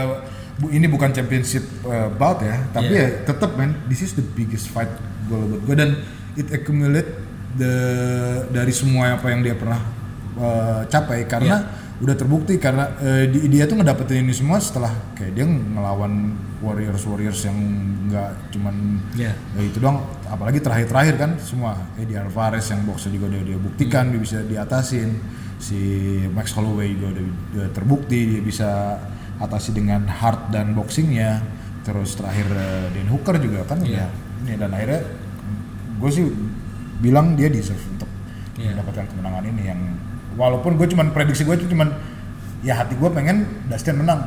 bu- 0.56 0.70
ini 0.70 0.86
bukan 0.86 1.10
championship 1.10 1.64
uh, 1.82 2.08
bout 2.08 2.40
ya 2.40 2.64
tapi 2.70 2.92
Yeah. 2.92 3.20
ya 3.20 3.26
tetap 3.26 3.50
man 3.54 3.76
this 3.84 4.00
is 4.00 4.12
the 4.12 4.24
biggest 4.24 4.68
fight 4.68 4.88
gue 5.26 5.36
buat 5.36 5.62
gue 5.62 5.74
dan 5.74 5.90
it 6.40 6.48
accumulate 6.50 7.08
the 7.54 7.72
dari 8.48 8.72
semua 8.72 9.14
apa 9.14 9.28
yang 9.28 9.40
dia 9.40 9.54
pernah 9.54 9.80
uh, 10.36 10.82
capai. 10.86 11.24
Karena 11.24 11.56
udah 12.00 12.16
terbukti 12.16 12.56
karena 12.56 12.96
uh, 12.96 13.24
di- 13.28 13.44
dia 13.46 13.68
tuh 13.68 13.76
ngedapetin 13.76 14.24
ini 14.24 14.32
semua 14.32 14.56
setelah 14.56 14.88
kayak 15.12 15.36
dia 15.36 15.44
ngelawan 15.44 16.32
warriors 16.64 17.04
warriors 17.04 17.44
yang 17.44 17.56
nggak 18.08 18.52
cuman 18.52 19.04
Iya. 19.12 19.32
ya 19.36 19.60
itu 19.60 19.78
doang. 19.78 20.00
Apalagi 20.24 20.60
terakhir-terakhir 20.60 21.14
kan 21.16 21.30
semua. 21.38 21.76
Eddie 21.94 22.16
Alvarez 22.16 22.64
yang 22.68 22.84
boxer 22.84 23.12
juga 23.12 23.28
dia, 23.28 23.44
dia 23.44 23.58
buktikan 23.60 24.08
Hmm. 24.08 24.12
dia 24.16 24.20
bisa 24.20 24.38
diatasin. 24.40 25.10
Si 25.60 25.76
Max 26.32 26.56
Holloway 26.56 26.96
juga 26.96 27.20
udah, 27.20 27.24
udah 27.52 27.68
terbukti 27.76 28.18
dia 28.32 28.40
bisa 28.40 28.96
atasi 29.36 29.76
dengan 29.76 30.08
hard 30.08 30.48
dan 30.48 30.72
boxingnya. 30.72 31.44
Terus 31.80 32.12
terakhir 32.12 32.48
eh, 32.48 32.86
Dan 32.92 33.08
Hooker 33.08 33.36
juga 33.36 33.64
kan 33.64 33.80
Iya. 33.80 34.04
ya 34.04 34.08
ini 34.40 34.56
dan 34.56 34.72
akhirnya 34.72 35.00
gue 36.00 36.10
sih 36.10 36.24
bilang 36.98 37.32
dia 37.34 37.46
deserve 37.46 37.80
untuk 37.90 38.08
Iya. 38.56 38.74
mendapatkan 38.74 39.06
kemenangan 39.06 39.44
ini 39.46 39.62
yang 39.64 39.80
walaupun 40.34 40.74
gue 40.74 40.84
cuman 40.86 41.12
prediksi 41.12 41.44
gue 41.44 41.54
itu 41.54 41.68
cuman 41.68 41.92
ya 42.60 42.76
hati 42.76 42.92
gue 42.92 43.08
pengen 43.08 43.44
Dustin 43.66 43.96
menang 43.96 44.20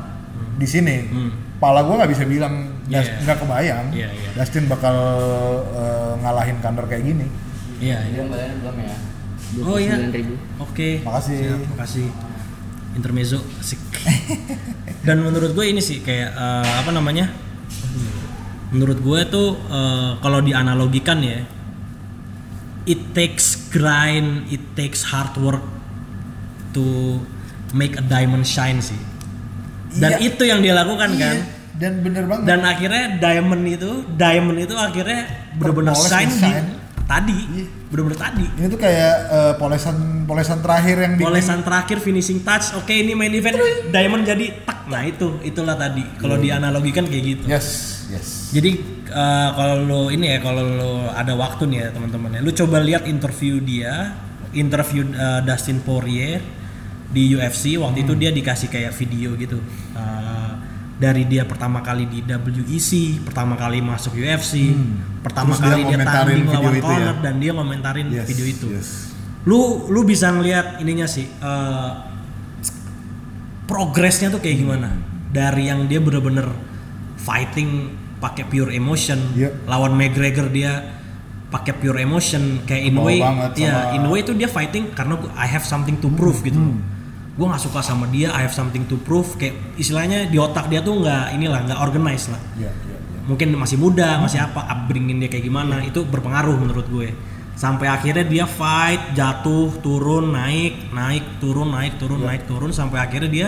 di 0.53 0.65
sini 0.65 1.05
Hmm. 1.05 1.31
pala 1.57 1.81
gue 1.81 1.93
nggak 1.93 2.09
bisa 2.09 2.23
bilang 2.23 2.81
Iya. 2.85 3.21
nggak 3.21 3.37
kebayang 3.39 3.85
Iya, 3.89 4.09
iya. 4.09 4.29
Dustin 4.33 4.65
bakal 4.65 4.95
eh, 5.71 6.13
ngalahin 6.19 6.57
Kandor 6.59 6.85
kayak 6.85 7.03
gini 7.03 7.25
Iya, 7.77 7.99
iya. 8.05 8.15
Belum 8.15 8.27
bayarnya 8.31 8.57
belum 8.57 8.75
ya? 8.79 8.95
Oh 9.61 9.77
iya. 9.77 9.95
29.000. 9.99 10.33
Oke. 10.57 10.89
Makasih. 11.03 11.37
Siap, 11.43 11.61
makasih. 11.69 12.07
Intermezzo 12.93 13.37
asik. 13.59 13.77
Dan 15.05 15.19
menurut 15.19 15.51
gue 15.51 15.65
ini 15.67 15.77
sih 15.77 15.99
kayak 15.99 16.31
eh, 16.31 16.73
apa 16.79 16.89
namanya? 16.89 17.27
Menurut 18.71 18.97
gue 18.97 19.19
tuh 19.27 19.47
eh, 19.67 20.11
kalau 20.17 20.39
dianalogikan 20.39 21.21
ya, 21.21 21.45
it 22.85 23.13
takes 23.13 23.45
grind, 23.69 24.47
it 24.47 24.61
takes 24.73 25.03
hard 25.05 25.31
work 25.37 25.63
to 26.71 27.19
make 27.71 27.93
a 27.93 28.03
diamond 28.03 28.43
shine 28.43 28.79
sih. 28.79 28.97
Dan 29.93 30.17
Iya. 30.17 30.25
itu 30.25 30.43
yang 30.43 30.59
dia 30.59 30.73
lakukan 30.73 31.13
kan. 31.13 31.37
Iya, 31.37 31.45
dan 31.75 32.01
bener 32.01 32.25
banget 32.25 32.43
Dan 32.43 32.59
akhirnya 32.63 33.03
diamond 33.15 33.63
itu, 33.63 33.91
diamond 34.11 34.57
itu 34.57 34.73
akhirnya 34.73 35.21
bener-bener 35.53 35.93
Terpoles 35.93 36.09
shine, 36.09 36.25
dan 36.25 36.33
di 36.33 36.41
shine. 36.41 36.67
tadi, 37.03 37.37
Iya. 37.51 37.65
bener-bener 37.87 38.17
tadi. 38.17 38.45
ini 38.51 38.65
tuh 38.67 38.79
kayak 38.79 39.13
eh, 39.29 39.53
polesan 39.55 39.97
polesan 40.23 40.59
terakhir 40.59 40.95
yang 40.97 41.13
bikin 41.13 41.27
Polesan 41.29 41.59
terakhir 41.61 41.97
finishing 41.99 42.41
touch, 42.41 42.73
oke 42.73 42.89
ini 42.89 43.13
main 43.13 43.29
event 43.29 43.53
diamond 43.91 44.23
jadi 44.23 44.65
tak. 44.65 44.89
Nah 44.89 45.05
itu, 45.05 45.37
itulah 45.41 45.75
tadi. 45.75 46.01
Kalau 46.17 46.35
Iya. 46.35 46.57
dianalogikan 46.57 47.05
kayak 47.05 47.23
gitu. 47.23 47.45
yes 47.45 47.92
yes 48.09 48.51
Jadi 48.51 48.71
eh, 49.05 49.49
kalau 49.53 49.77
lo 49.81 50.01
ini 50.07 50.27
ya, 50.27 50.39
kalau 50.39 50.63
lo 50.63 50.91
ada 51.09 51.33
waktu 51.33 51.69
nih 51.69 51.79
ya 51.79 51.89
teman-teman 51.91 52.29
ya, 52.33 52.39
lu 52.41 52.51
coba 52.51 52.79
lihat 52.79 53.05
interview 53.05 53.59
dia, 53.59 54.17
interview 54.51 55.07
eh, 55.07 55.41
Dustin 55.41 55.79
Poirier 55.79 56.41
di 57.09 57.29
UFC 57.31 57.77
waktu 57.77 58.01
Hmm. 58.01 58.05
itu 58.09 58.13
dia 58.17 58.31
dikasih 58.31 58.67
kayak 58.67 58.91
video 58.91 59.37
gitu 59.37 59.61
Eh, 59.93 60.51
dari 60.93 61.25
dia 61.25 61.43
pertama 61.43 61.81
kali 61.81 62.05
di 62.05 62.23
WEC, 62.23 63.21
pertama 63.25 63.57
kali 63.57 63.81
masuk 63.81 64.13
UFC, 64.15 64.71
pertama 65.21 65.53
Hmm. 65.53 65.59
Terus 65.59 65.59
dia 65.59 65.69
kali 65.69 65.81
dia, 65.81 65.89
ngomentarin 65.91 66.25
tanding 66.25 66.45
video 66.45 66.59
lawan 66.61 66.73
itu 66.73 66.85
ya? 66.85 66.97
Conor 66.97 67.17
dan 67.19 67.33
dia 67.37 67.51
ngomentarin 67.51 68.05
yes 68.09 68.27
video 68.29 68.45
itu. 68.47 68.67
yes. 68.71 68.89
Lu 69.43 69.59
lu 69.91 70.01
bisa 70.03 70.31
ngelihat 70.31 70.79
ininya 70.79 71.03
sih 71.05 71.27
eh, 71.27 71.91
progresnya 73.63 74.27
tuh 74.29 74.39
kayak 74.39 74.57
gimana 74.59 74.89
dari 75.33 75.67
yang 75.67 75.87
dia 75.87 75.97
bener-bener 75.97 76.47
fighting 77.23 77.95
pakai 78.19 78.43
pure 78.47 78.71
emotion. 78.71 79.19
Iya. 79.35 79.51
lawan 79.67 79.95
McGregor 79.95 80.47
dia 80.51 80.79
pakai 81.51 81.75
pure 81.75 81.99
emotion. 82.03 82.63
Kayak 82.67 82.83
Inoue 82.91 83.19
banget 83.19 83.51
ya 83.63 83.73
Hmm. 83.73 83.97
Inoue 84.03 84.17
itu 84.19 84.31
dia 84.35 84.47
fighting 84.51 84.91
karena 84.91 85.19
I 85.35 85.47
have 85.47 85.63
something 85.63 85.99
to 86.03 86.07
prove 86.11 86.43
gitu. 86.43 86.59
Gue 87.33 87.45
nggak 87.49 87.63
suka 87.65 87.81
sama 87.81 88.05
dia 88.11 88.29
I 88.29 88.45
have 88.45 88.55
something 88.55 88.85
to 88.91 88.95
prove. 89.01 89.39
Kayak 89.39 89.57
istilahnya 89.79 90.29
di 90.29 90.37
otak 90.37 90.67
dia 90.67 90.85
tuh 90.85 91.01
nggak 91.01 91.35
inilah 91.35 91.59
nggak 91.65 91.79
organized 91.81 92.29
lah. 92.31 92.41
Ya 92.55 92.69
ya 92.69 92.95
ya 92.95 93.03
mungkin 93.23 93.55
masih 93.55 93.79
muda, 93.79 94.19
masih 94.19 94.43
apa, 94.43 94.67
upbringing 94.67 95.19
dia 95.23 95.31
kayak 95.31 95.47
gimana, 95.47 95.79
itu 95.83 96.03
berpengaruh 96.03 96.59
menurut 96.59 96.85
gue. 96.91 97.09
Sampai 97.55 97.87
akhirnya 97.87 98.25
dia 98.27 98.45
fight, 98.49 99.15
jatuh, 99.15 99.79
turun, 99.79 100.33
naik, 100.33 100.91
naik, 100.91 101.39
turun, 101.39 101.71
naik, 101.71 101.95
turun, 102.01 102.19
naik, 102.19 102.43
turun, 102.49 102.75
sampai 102.75 102.99
akhirnya 102.99 103.29
dia 103.31 103.47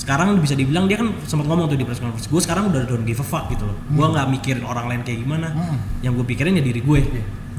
sekarang 0.00 0.32
bisa 0.40 0.56
dibilang 0.56 0.88
dia 0.88 0.96
kan 0.96 1.12
sempat 1.28 1.44
ngomong 1.44 1.68
tuh 1.68 1.76
di 1.76 1.84
press 1.84 2.00
conference, 2.00 2.24
gue 2.24 2.40
sekarang 2.40 2.72
udah 2.72 2.88
don't 2.88 3.04
give 3.04 3.20
a 3.20 3.26
fuck 3.26 3.52
gitu 3.52 3.68
loh. 3.68 3.76
Gue 3.92 4.06
nggak 4.08 4.26
mikirin 4.32 4.64
orang 4.64 4.88
lain 4.88 5.00
kayak 5.04 5.20
gimana, 5.20 5.52
yang 6.00 6.16
gue 6.16 6.24
pikirin 6.24 6.56
ya 6.56 6.64
diri 6.64 6.80
gue. 6.80 7.00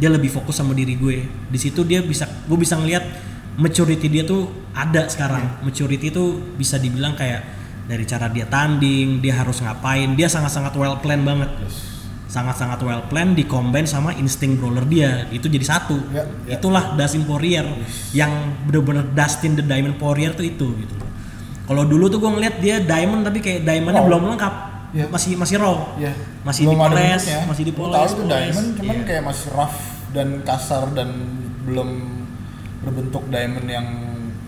Dia 0.02 0.10
lebih 0.10 0.34
fokus 0.34 0.58
sama 0.58 0.74
diri 0.74 0.98
gue. 0.98 1.22
Di 1.54 1.60
situ 1.62 1.86
dia 1.86 2.02
bisa, 2.02 2.26
gue 2.26 2.58
bisa 2.58 2.82
ngelihat 2.82 3.06
maturity 3.62 4.10
dia 4.10 4.26
tuh 4.26 4.50
ada 4.74 5.06
sekarang. 5.06 5.62
Maturity 5.62 6.10
itu 6.10 6.42
bisa 6.58 6.82
dibilang 6.82 7.14
kayak 7.14 7.46
dari 7.86 8.10
cara 8.10 8.26
dia 8.26 8.50
tanding, 8.50 9.22
dia 9.22 9.38
harus 9.38 9.62
ngapain, 9.62 10.18
dia 10.18 10.26
sangat-sangat 10.26 10.74
well 10.82 10.98
plan 10.98 11.22
banget. 11.22 11.54
Sangat-sangat 12.32 12.80
well 12.88 13.04
plan 13.12 13.36
dikombin 13.36 13.86
sama 13.86 14.16
insting 14.18 14.58
brawler 14.58 14.88
dia. 14.90 15.30
Itu 15.30 15.46
jadi 15.46 15.68
satu. 15.68 16.00
Ya, 16.16 16.26
ya. 16.48 16.58
Itulah 16.58 16.98
Dustin 16.98 17.28
Poirier 17.28 17.68
yang 18.16 18.56
bener-bener 18.66 19.06
Dustin 19.14 19.60
the 19.60 19.62
Diamond 19.62 20.00
Poirier 20.02 20.34
tuh 20.34 20.48
itu 20.48 20.72
gitu. 20.80 20.96
Kalau 21.72 21.84
dulu 21.88 22.06
tuh 22.06 22.20
gue 22.20 22.28
ngeliat 22.30 22.56
dia 22.60 22.84
diamond 22.84 23.24
tapi 23.24 23.40
kayak 23.40 23.64
diamondnya 23.64 24.04
belum 24.04 24.24
lengkap. 24.30 24.54
Ya. 24.92 25.08
Masih 25.08 25.40
masih 25.40 25.56
raw. 25.56 25.96
ya 25.96 26.12
Masih 26.44 26.68
Belum 26.68 26.84
dipoles, 26.84 27.24
bentuknya. 27.24 27.40
masih 27.48 27.64
dipoles. 27.64 27.96
tahu 27.96 28.06
itu 28.12 28.24
diamond 28.28 28.68
cuman 28.76 28.92
Iya. 28.94 29.04
kayak 29.08 29.24
masih 29.24 29.48
rough 29.50 29.80
dan 30.12 30.28
kasar 30.44 30.84
dan 30.92 31.10
belum 31.64 31.90
berbentuk 32.82 33.24
diamond 33.32 33.68
yang 33.68 33.88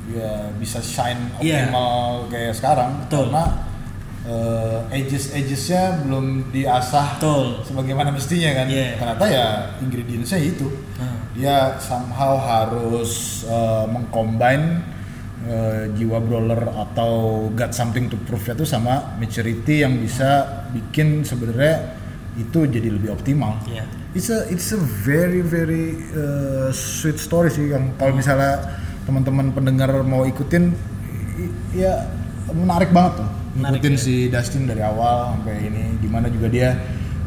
ya 0.05 0.51
bisa 0.53 0.83
shine 0.83 1.31
Iya. 1.39 1.71
optimal 1.71 1.95
kayak 2.27 2.53
sekarang 2.53 2.91
Betul. 3.01 3.31
karena 3.31 3.45
eh, 4.23 4.79
edges 4.93 5.31
edgesnya 5.31 5.83
belum 6.01 6.25
diasah 6.49 7.19
Betul. 7.19 7.45
sebagaimana 7.61 8.07
mestinya 8.07 8.51
kan 8.53 8.67
Iya. 8.67 8.95
ternyata 8.95 9.25
ya 9.25 9.47
ingredientsnya 9.79 10.39
itu 10.41 10.67
Hmm. 10.95 11.23
dia 11.31 11.75
somehow 11.77 12.35
harus 12.35 13.11
eh, 13.45 13.85
mengcombine 13.85 14.79
eh, 15.43 15.83
jiwa 15.95 16.19
brawler 16.23 16.61
atau 16.71 17.45
got 17.53 17.75
something 17.75 18.07
to 18.07 18.17
prove 18.23 18.43
itu 18.43 18.63
sama 18.63 19.15
maturity 19.19 19.83
yang 19.83 19.99
bisa 19.99 20.63
bikin 20.71 21.23
sebenarnya 21.27 21.99
itu 22.39 22.65
jadi 22.65 22.89
lebih 22.89 23.13
optimal. 23.13 23.61
Iya. 23.69 23.85
It's 24.13 24.29
a 24.29 24.45
it's 24.49 24.69
a 24.73 24.81
very 24.81 25.41
very 25.41 25.97
uh, 26.13 26.69
sweet 26.69 27.17
story 27.17 27.49
sih 27.49 27.73
yang 27.73 27.97
kalau 27.97 28.13
misalnya 28.13 28.77
teman-teman 29.09 29.49
pendengar 29.51 29.89
mau 30.05 30.23
ikutin 30.23 30.73
ya 31.73 32.07
menarik 32.53 32.93
banget 32.93 33.25
tuh 33.25 33.29
Menarik, 33.53 33.81
ngikutin 33.81 33.95
ya. 33.97 34.01
si 34.01 34.13
Dustin 34.29 34.63
dari 34.69 34.81
awal 34.85 35.37
sampai 35.37 35.55
ini 35.65 35.83
di 35.97 36.09
mana 36.09 36.29
juga 36.29 36.47
dia 36.49 36.77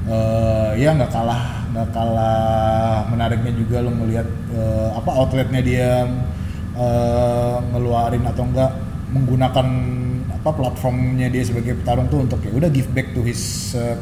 uh, 0.07 0.75
ya 0.79 0.95
nggak 0.95 1.11
kalah 1.11 1.67
nggak 1.75 1.89
kalah 1.93 3.07
menariknya 3.11 3.53
juga 3.55 3.77
lo 3.83 3.91
ngelihat 3.93 4.27
uh, 4.55 4.89
apa 4.99 5.11
outletnya 5.11 5.61
dia 5.63 5.91
uh, 6.77 7.59
ngeluarin 7.73 8.23
atau 8.29 8.45
enggak 8.47 8.71
menggunakan 9.11 9.67
apa 10.31 10.51
platformnya 10.53 11.33
dia 11.33 11.43
sebagai 11.43 11.75
petarung 11.81 12.07
tuh 12.07 12.23
untuk 12.23 12.39
ya 12.45 12.53
udah 12.53 12.71
give 12.71 12.87
back 12.93 13.17
to 13.17 13.25
his 13.25 13.73
uh, 13.75 13.97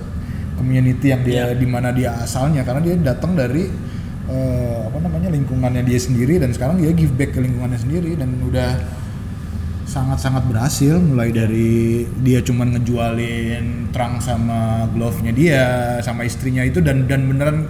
community 0.58 1.10
yang 1.10 1.22
dia 1.22 1.50
Iya. 1.50 1.58
di 1.58 1.66
mana 1.66 1.90
dia 1.90 2.14
asalnya 2.18 2.62
karena 2.62 2.80
dia 2.82 2.94
datang 2.98 3.34
dari 3.34 3.66
eh, 4.30 4.78
apa 4.86 4.98
namanya 5.02 5.28
lingkungannya 5.34 5.82
dia 5.84 5.98
sendiri 6.00 6.40
dan 6.40 6.54
sekarang 6.54 6.80
dia 6.80 6.94
give 6.94 7.12
back 7.18 7.34
ke 7.34 7.40
lingkungannya 7.42 7.80
sendiri 7.80 8.16
dan 8.16 8.30
udah 8.40 8.70
sangat-sangat 9.84 10.48
berhasil 10.48 10.96
mulai 10.96 11.30
dari 11.30 12.02
dia 12.24 12.40
cuman 12.40 12.78
ngejualin 12.78 13.92
terang 13.92 14.18
sama 14.18 14.88
glove-nya 14.90 15.32
dia 15.36 15.64
sama 16.00 16.24
istrinya 16.24 16.64
itu 16.64 16.80
dan 16.80 17.04
dan 17.06 17.28
beneran 17.28 17.68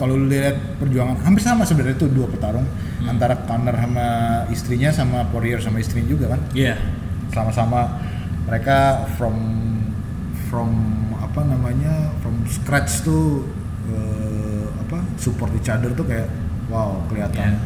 kalau 0.00 0.16
lu 0.16 0.26
lihat 0.26 0.80
perjuangan 0.80 1.20
hampir 1.20 1.44
sama 1.44 1.62
sebenarnya 1.62 1.94
itu 1.94 2.08
dua 2.08 2.24
petarung 2.24 2.64
antara 3.02 3.36
Conor 3.44 3.76
sama 3.76 4.06
istrinya 4.48 4.88
sama 4.88 5.28
Poirier 5.28 5.60
sama 5.60 5.76
istrinya 5.76 6.08
juga 6.08 6.32
kan 6.32 6.40
Iya. 6.50 6.80
sama-sama 7.28 8.00
mereka 8.42 9.04
from 9.14 9.36
from 10.48 10.70
apa 11.14 11.44
namanya 11.44 12.10
from 12.18 12.42
scratch 12.44 13.04
tuh 13.04 13.44
eh, 13.86 14.64
apa 14.80 15.04
support 15.16 15.52
each 15.54 15.68
other 15.68 15.92
tuh 15.92 16.02
kayak 16.02 16.26
wow 16.66 17.04
kelihatan 17.06 17.54
Yeah. 17.54 17.60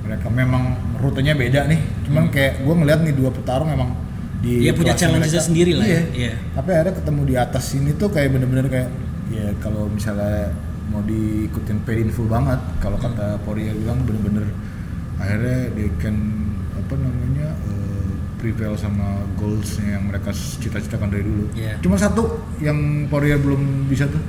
mereka 0.00 0.26
memang 0.26 0.74
rutenya 0.98 1.36
beda 1.36 1.68
nih 1.68 1.78
cuman 2.02 2.32
kayak 2.32 2.64
gue 2.64 2.74
ngeliat 2.74 3.00
nih 3.00 3.14
dua 3.14 3.30
petarung 3.30 3.68
memang 3.68 3.94
di 4.40 4.64
Dia 4.64 4.72
punya 4.72 4.96
mereka- 4.96 5.38
sendiri 5.38 5.76
lah 5.76 5.86
ya. 5.86 5.92
iya. 5.92 6.02
Iya. 6.10 6.32
tapi 6.50 6.68
akhirnya 6.72 6.94
ketemu 6.96 7.20
di 7.22 7.34
atas 7.36 7.64
sini 7.68 7.90
tuh 7.94 8.08
kayak 8.08 8.32
bener-bener 8.32 8.66
kayak 8.66 8.88
ya 9.30 9.46
kalau 9.60 9.86
misalnya 9.86 10.50
mau 10.90 11.00
diikutin 11.00 11.78
painful 11.80 12.26
banget 12.26 12.58
kalau 12.78 12.96
Hmm. 12.96 13.06
kata 13.08 13.38
Poirier 13.40 13.72
bilang 13.72 14.02
bener-bener 14.02 14.50
akhirnya 15.16 15.70
they 15.72 15.88
can 15.96 16.16
apa 16.72 16.94
namanya 16.94 17.54
eh, 17.62 18.04
prevail 18.36 18.74
sama 18.74 19.04
goalsnya 19.34 19.94
yang 19.94 20.04
mereka 20.04 20.30
cita-citakan 20.32 21.08
dari 21.08 21.22
dulu 21.22 21.44
Iya. 21.52 21.78
cuma 21.78 21.94
satu 21.94 22.22
yang 22.58 22.76
Poirier 23.06 23.36
belum 23.36 23.86
bisa 23.86 24.04
tuh 24.04 24.20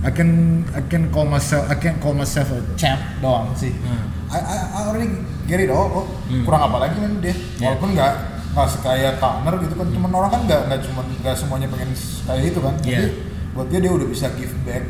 I 0.00 0.10
can 0.10 0.30
I 0.70 0.82
can 0.82 1.10
call 1.10 1.26
myself 1.26 1.66
I 1.66 1.74
can 1.74 1.98
call 1.98 2.12
myself 2.12 2.48
a 2.48 2.60
champ 2.74 3.00
doang 3.18 3.52
sih 3.52 3.74
Hmm. 3.76 4.06
I, 4.26 4.38
I, 4.38 4.56
I 4.72 4.80
already 4.86 5.08
get 5.44 5.58
it 5.58 5.68
oh, 5.68 5.86
oh. 5.94 6.06
kurang 6.42 6.62
apa 6.64 6.80
lagi 6.80 6.96
kan 6.96 7.12
dia 7.18 7.34
Yeah. 7.56 7.70
walaupun 7.70 7.92
nggak 7.92 8.12
nggak 8.52 8.68
sekaya 8.70 9.08
Conor 9.16 9.60
gitu 9.60 9.74
kan 9.74 9.86
cuman 9.86 10.10
orang 10.14 10.30
kan 10.30 10.40
nggak 10.44 10.60
nggak 10.66 10.80
cuma 10.82 11.00
nggak 11.04 11.36
semuanya 11.36 11.68
pengen 11.68 11.90
kayak 12.24 12.44
itu 12.46 12.58
kan 12.58 12.74
Yeah. 12.80 13.04
tapi 13.04 13.06
buat 13.52 13.66
dia 13.66 13.80
dia 13.80 13.90
udah 13.90 14.06
bisa 14.06 14.26
give 14.32 14.52
back 14.62 14.84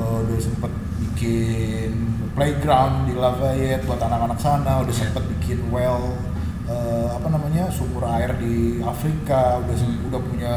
Eh, 0.00 0.16
udah 0.24 0.38
sempet 0.40 0.72
bikin 0.96 1.92
playground 2.32 3.04
di 3.04 3.12
Lafayette 3.12 3.84
buat 3.84 4.00
anak-anak 4.00 4.40
sana 4.40 4.80
udah 4.80 4.94
sempet 4.94 5.20
bikin 5.36 5.68
well 5.68 6.16
eh, 6.64 7.08
apa 7.12 7.28
namanya 7.28 7.68
sumur 7.68 8.08
air 8.08 8.32
di 8.40 8.80
Afrika 8.80 9.60
udah 9.60 9.76
sem- 9.76 10.00
udah 10.08 10.20
punya 10.24 10.52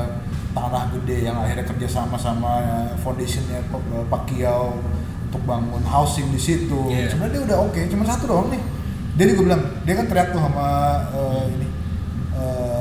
tanah 0.54 0.96
gede 0.96 1.28
yang 1.28 1.36
akhirnya 1.36 1.66
kerja 1.66 1.88
sama 1.90 2.16
sama 2.16 2.64
foundationnya 3.04 3.60
Pa- 3.68 3.84
Pacquiao 4.08 4.80
untuk 5.28 5.44
bangun 5.44 5.82
housing 5.84 6.30
di 6.30 6.40
situ. 6.40 6.88
Yeah. 6.88 7.10
sebenarnya 7.10 7.34
dia 7.34 7.44
udah 7.52 7.58
oke 7.68 7.80
cuma 7.92 8.04
satu 8.06 8.24
doang 8.30 8.48
nih. 8.48 8.62
Dia 9.14 9.26
juga 9.28 9.42
bilang 9.52 9.62
dia 9.84 9.94
kan 9.98 10.06
teriak 10.08 10.30
tuh 10.32 10.40
sama 10.40 10.68
eh, 11.12 11.44
ini 11.52 11.68
eh, 12.32 12.73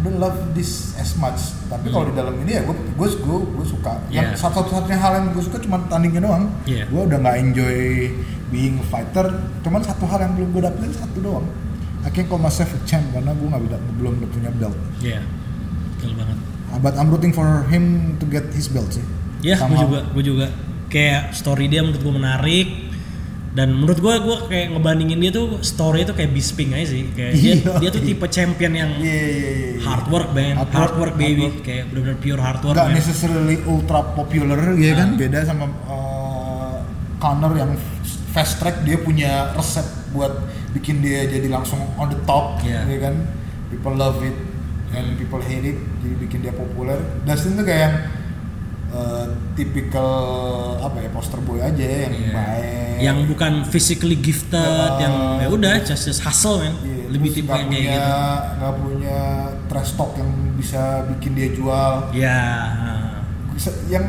I 0.00 0.02
don't 0.02 0.16
love 0.16 0.56
this 0.56 0.96
as 0.96 1.12
much 1.14 1.52
tapi 1.68 1.92
kalau 1.92 2.08
di 2.08 2.16
dalam 2.16 2.32
ini 2.40 2.56
ya 2.56 2.64
gue 2.64 2.72
gue 2.72 3.08
gue 3.14 3.38
gue 3.52 3.66
suka 3.68 4.00
yang 4.08 4.32
Yeah. 4.32 4.40
satu-satunya 4.40 4.96
hal 4.96 5.12
yang 5.14 5.26
gue 5.30 5.44
suka 5.44 5.60
cuma 5.60 5.76
tandingnya 5.86 6.24
doang 6.24 6.48
Yeah. 6.64 6.88
gue 6.88 7.00
udah 7.04 7.20
nggak 7.20 7.36
enjoy 7.38 7.76
being 8.48 8.80
a 8.80 8.86
fighter 8.88 9.28
cuman 9.60 9.84
satu 9.84 10.08
hal 10.08 10.24
yang 10.24 10.32
belum 10.34 10.48
gue 10.50 10.62
dapetin 10.62 10.92
satu 10.94 11.20
doang 11.20 11.44
I 12.00 12.08
can 12.08 12.24
call 12.24 12.40
myself 12.40 12.72
a 12.72 12.80
champ 12.82 13.04
karena 13.12 13.28
gue 13.30 13.44
nggak 13.44 13.60
belum 13.94 14.24
punya 14.26 14.48
belt 14.50 14.72
Iya. 14.98 15.20
Betul 15.94 16.16
banget. 16.16 16.38
but 16.78 16.96
I'm 16.96 17.12
rooting 17.12 17.30
for 17.30 17.44
him 17.66 17.84
to 18.16 18.24
get 18.24 18.48
his 18.50 18.66
belt 18.66 18.88
sih 18.90 19.04
Ya, 19.40 19.56
gue 19.56 19.68
Sama- 19.68 19.80
juga, 19.80 20.00
gue 20.12 20.24
juga. 20.26 20.46
Kayak 20.88 21.32
story 21.32 21.64
dia 21.66 21.80
menurut 21.80 22.02
gue 22.02 22.12
menarik. 22.12 22.66
Dan 23.50 23.74
menurut 23.74 23.98
gue, 23.98 24.14
gue 24.14 24.36
kayak 24.46 24.66
ngebandingin 24.70 25.18
dia 25.18 25.30
tuh 25.30 25.58
story 25.60 26.02
itu 26.02 26.14
kayak 26.14 26.30
Bisping 26.30 26.70
aja 26.70 26.86
sih. 26.86 27.02
Kayak 27.10 27.32
dia, 27.34 27.50
Iya. 27.58 27.72
dia 27.78 27.90
tuh 27.90 28.02
tipe 28.04 28.26
champion 28.26 28.72
yang 28.72 28.90
Iya, 28.94 29.10
iya, 29.10 29.26
iya, 29.26 29.50
iya. 29.74 29.78
hard 29.82 30.06
work, 30.06 30.30
man. 30.30 30.54
Hard 30.54 30.70
Hard, 30.70 30.92
work, 30.92 30.98
work, 31.00 31.14
baby. 31.16 31.42
hard 31.42 31.52
work. 31.52 31.56
Kayak 31.60 31.84
bener-bener 31.88 32.18
pure 32.18 32.40
hard 32.40 32.60
work. 32.62 32.74
nggak 32.74 32.90
necessarily 32.92 33.56
ultra 33.64 34.00
popular 34.12 34.58
ya 34.76 34.90
Ah. 34.90 34.96
kan 34.96 35.08
beda 35.14 35.38
sama 35.42 35.66
uh, 35.84 36.78
Conor 37.18 37.52
yang 37.54 37.74
fast 38.30 38.56
track 38.56 38.80
dia 38.80 38.96
punya 38.96 39.50
resep 39.52 39.82
buat 40.10 40.30
bikin 40.70 41.02
dia 41.02 41.26
jadi 41.26 41.50
langsung 41.50 41.82
on 41.96 42.06
the 42.06 42.20
top 42.24 42.62
Iya. 42.62 42.86
ya 42.86 42.98
kan 43.02 43.14
people 43.68 43.92
love 43.92 44.22
it 44.22 44.36
and 44.90 45.14
people 45.16 45.38
hate 45.38 45.66
it 45.66 45.78
jadi 45.98 46.14
bikin 46.16 46.38
dia 46.40 46.54
populer 46.54 46.96
Dustin 47.24 47.54
tuh 47.54 47.62
kayak 47.62 48.06
uh, 48.90 49.26
tipikal 49.54 50.10
apa 50.78 50.98
ya 50.98 51.10
poster 51.10 51.40
boy 51.40 51.58
aja 51.58 51.80
yang 51.80 52.12
Iya. 52.12 52.30
baik 52.30 52.96
Yang 53.00 53.18
bukan 53.26 53.52
physically 53.64 54.12
gifted, 54.14 54.60
Ah. 54.60 55.00
yang 55.00 55.14
ya 55.40 55.48
udah 55.48 55.72
just, 55.80 56.04
just 56.04 56.20
hustle, 56.20 56.58
man. 56.58 56.76
Iya, 56.80 57.08
Lebih 57.08 57.28
tipe 57.32 57.48
kayak 57.48 57.64
punya 57.64 57.80
gitu. 57.80 58.56
nggak 58.56 58.74
punya 58.76 59.18
trash 59.66 59.92
talk 59.94 60.12
yang 60.14 60.30
bisa 60.54 60.82
bikin 61.08 61.32
dia 61.32 61.48
jual 61.50 61.92
Ya. 62.12 62.38
Se- 63.56 63.88
yang 63.88 64.04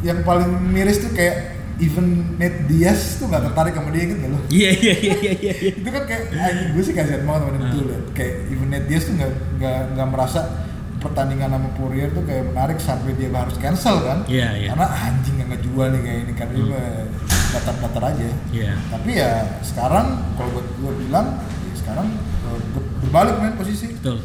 yang 0.00 0.20
paling 0.20 0.48
miris 0.66 0.96
tuh 0.98 1.10
kayak 1.10 1.36
even 1.76 2.36
Nate 2.36 2.64
Diaz 2.66 3.16
tuh 3.16 3.24
nggak 3.26 3.40
tertarik 3.46 3.72
sama 3.72 3.88
dia 3.90 4.04
gitu 4.06 4.26
loh 4.26 4.40
Iya, 4.48 4.70
iya, 4.74 4.94
iya, 4.96 5.14
iya, 5.16 5.32
iya. 5.36 5.52
itu 5.74 5.88
kan 5.88 6.02
kayak 6.04 6.22
anjing 6.30 6.68
gue 6.72 6.82
sih 6.82 6.94
kasihan 6.94 7.22
banget 7.22 7.40
sama 7.42 7.56
itu 7.62 7.78
liat 7.84 8.04
kayak 8.10 8.34
even 8.48 8.68
Nate 8.68 8.86
Diaz 8.86 9.04
tuh 9.04 9.14
nggak 9.14 9.30
nggak 9.92 10.08
merasa 10.08 10.40
pertandingan 11.00 11.48
sama 11.50 11.68
Poirier 11.74 12.08
tuh 12.10 12.22
kayak 12.22 12.44
menarik 12.48 12.76
sampai 12.76 13.12
dia 13.12 13.28
harus 13.28 13.56
cancel 13.56 13.96
kan 14.00 14.18
Iya, 14.24 14.48
iya. 14.54 14.68
karena 14.70 14.86
anjing 14.86 15.36
yang 15.36 15.48
ngejual 15.48 15.86
nih 15.90 16.00
kayak 16.00 16.18
ini 16.22 16.32
kan 16.34 16.48
dia 16.48 16.64
mah 16.64 16.84
datar-datar 17.50 18.02
aja 18.06 18.28
Iya. 18.48 18.72
tapi 18.86 19.10
ya 19.14 19.32
sekarang 19.60 20.06
kalau 20.34 20.50
gue, 20.52 20.64
gue 20.76 20.92
bilang 21.00 21.26
ya 21.40 21.74
sekarang 21.74 22.06
eh, 22.44 22.58
ber- 22.70 22.88
berbalik 23.00 23.34
main 23.36 23.54
posisi 23.54 23.90
Betul. 23.92 24.20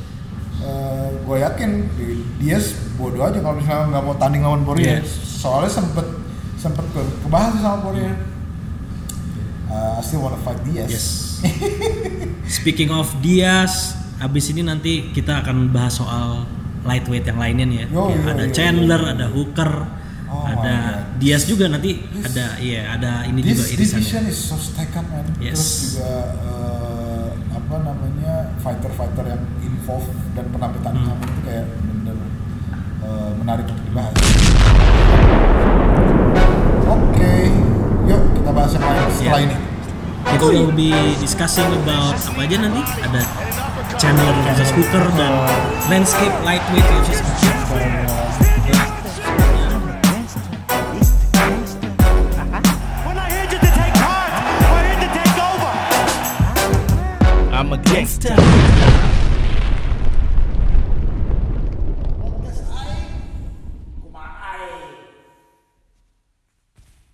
gue 1.21 1.37
yakin 1.37 1.69
di- 1.93 2.25
Diaz 2.37 2.73
bodoh 2.95 3.23
aja 3.23 3.37
kalau 3.37 3.55
misalnya 3.55 3.85
nggak 3.91 4.03
mau 4.03 4.15
tanding 4.15 4.41
lawan 4.41 4.61
Poirier 4.61 4.99
Iya. 4.99 5.07
soalnya 5.15 5.71
sempet 5.71 6.05
sempet 6.55 6.85
ke, 6.89 7.01
kebahas 7.21 7.55
sama 7.57 7.79
Poirier 7.81 8.15
Uh, 9.65 9.97
I 9.97 10.01
still 10.01 10.21
wanna 10.21 10.39
fight 10.39 10.61
Diaz 10.61 10.87
Yes. 10.87 11.07
Speaking 12.61 12.89
of 12.89 13.09
Diaz, 13.17 13.91
abis 14.17 14.47
ini 14.49 14.61
nanti 14.61 15.09
kita 15.09 15.41
akan 15.41 15.67
bahas 15.67 15.97
soal 15.97 16.45
lightweight 16.85 17.25
yang 17.25 17.35
lainnya 17.35 17.65
nih 17.65 17.77
ya. 17.77 17.87
Yo, 17.87 18.03
Ya, 18.05 18.15
yo, 18.15 18.29
ada 18.29 18.43
yo, 18.43 18.51
Chandler, 18.51 19.01
yo. 19.01 19.11
ada 19.11 19.25
Hooker, 19.27 19.71
Oh 20.25 20.41
ada 20.43 20.73
God. 20.75 21.17
Diaz 21.17 21.43
juga 21.43 21.65
nanti 21.65 22.01
This- 22.03 22.27
ada 22.27 22.45
iya 22.59 22.91
ada 22.91 23.11
ini 23.23 23.39
This 23.39 23.55
juga 23.55 23.65
irisannya. 23.71 24.03
division 24.03 24.23
is 24.25 24.37
so 24.37 24.55
stacked 24.55 24.93
up 24.93 25.05
man 25.07 25.25
Yes. 25.37 25.53
terus 25.53 25.71
juga 25.91 26.11
uh, 26.43 27.27
apa 27.51 27.75
namanya 27.79 28.33
fighter-fighter 28.59 29.25
yang 29.27 29.41
involved 29.59 30.11
dan 30.33 30.45
bertanding 30.51 30.81
Hmm. 30.99 31.13
sama 31.13 31.23
itu 31.25 31.39
kayak 31.41 31.65
bener 31.79 32.17
uh, 33.01 33.31
menarik 33.37 33.65
untuk 33.65 33.85
dibahas 33.85 34.13
oke 36.85 37.33
yuk 38.05 38.21
kita 38.33 38.49
bahas 38.51 38.71
yang 38.71 38.83
lain 38.83 39.01
setelah 39.09 39.39
Yeah. 39.39 39.47
ini 39.47 39.57
Kita 40.25 40.41
will 40.43 40.73
be 40.73 40.89
discussing 41.21 41.69
about 41.71 42.17
apa 42.17 42.39
aja 42.41 42.57
nanti 42.57 42.81
ada 42.99 43.21
Chandler 43.97 44.33
versus 44.43 44.71
Hooker 44.71 45.07
dan 45.17 45.33
landscape 45.89 46.33
lightweight 46.43 46.83
take 55.13 55.37
over. 55.39 55.71
I'm 57.55 57.71
a 57.73 57.77
gangster. 57.77 58.64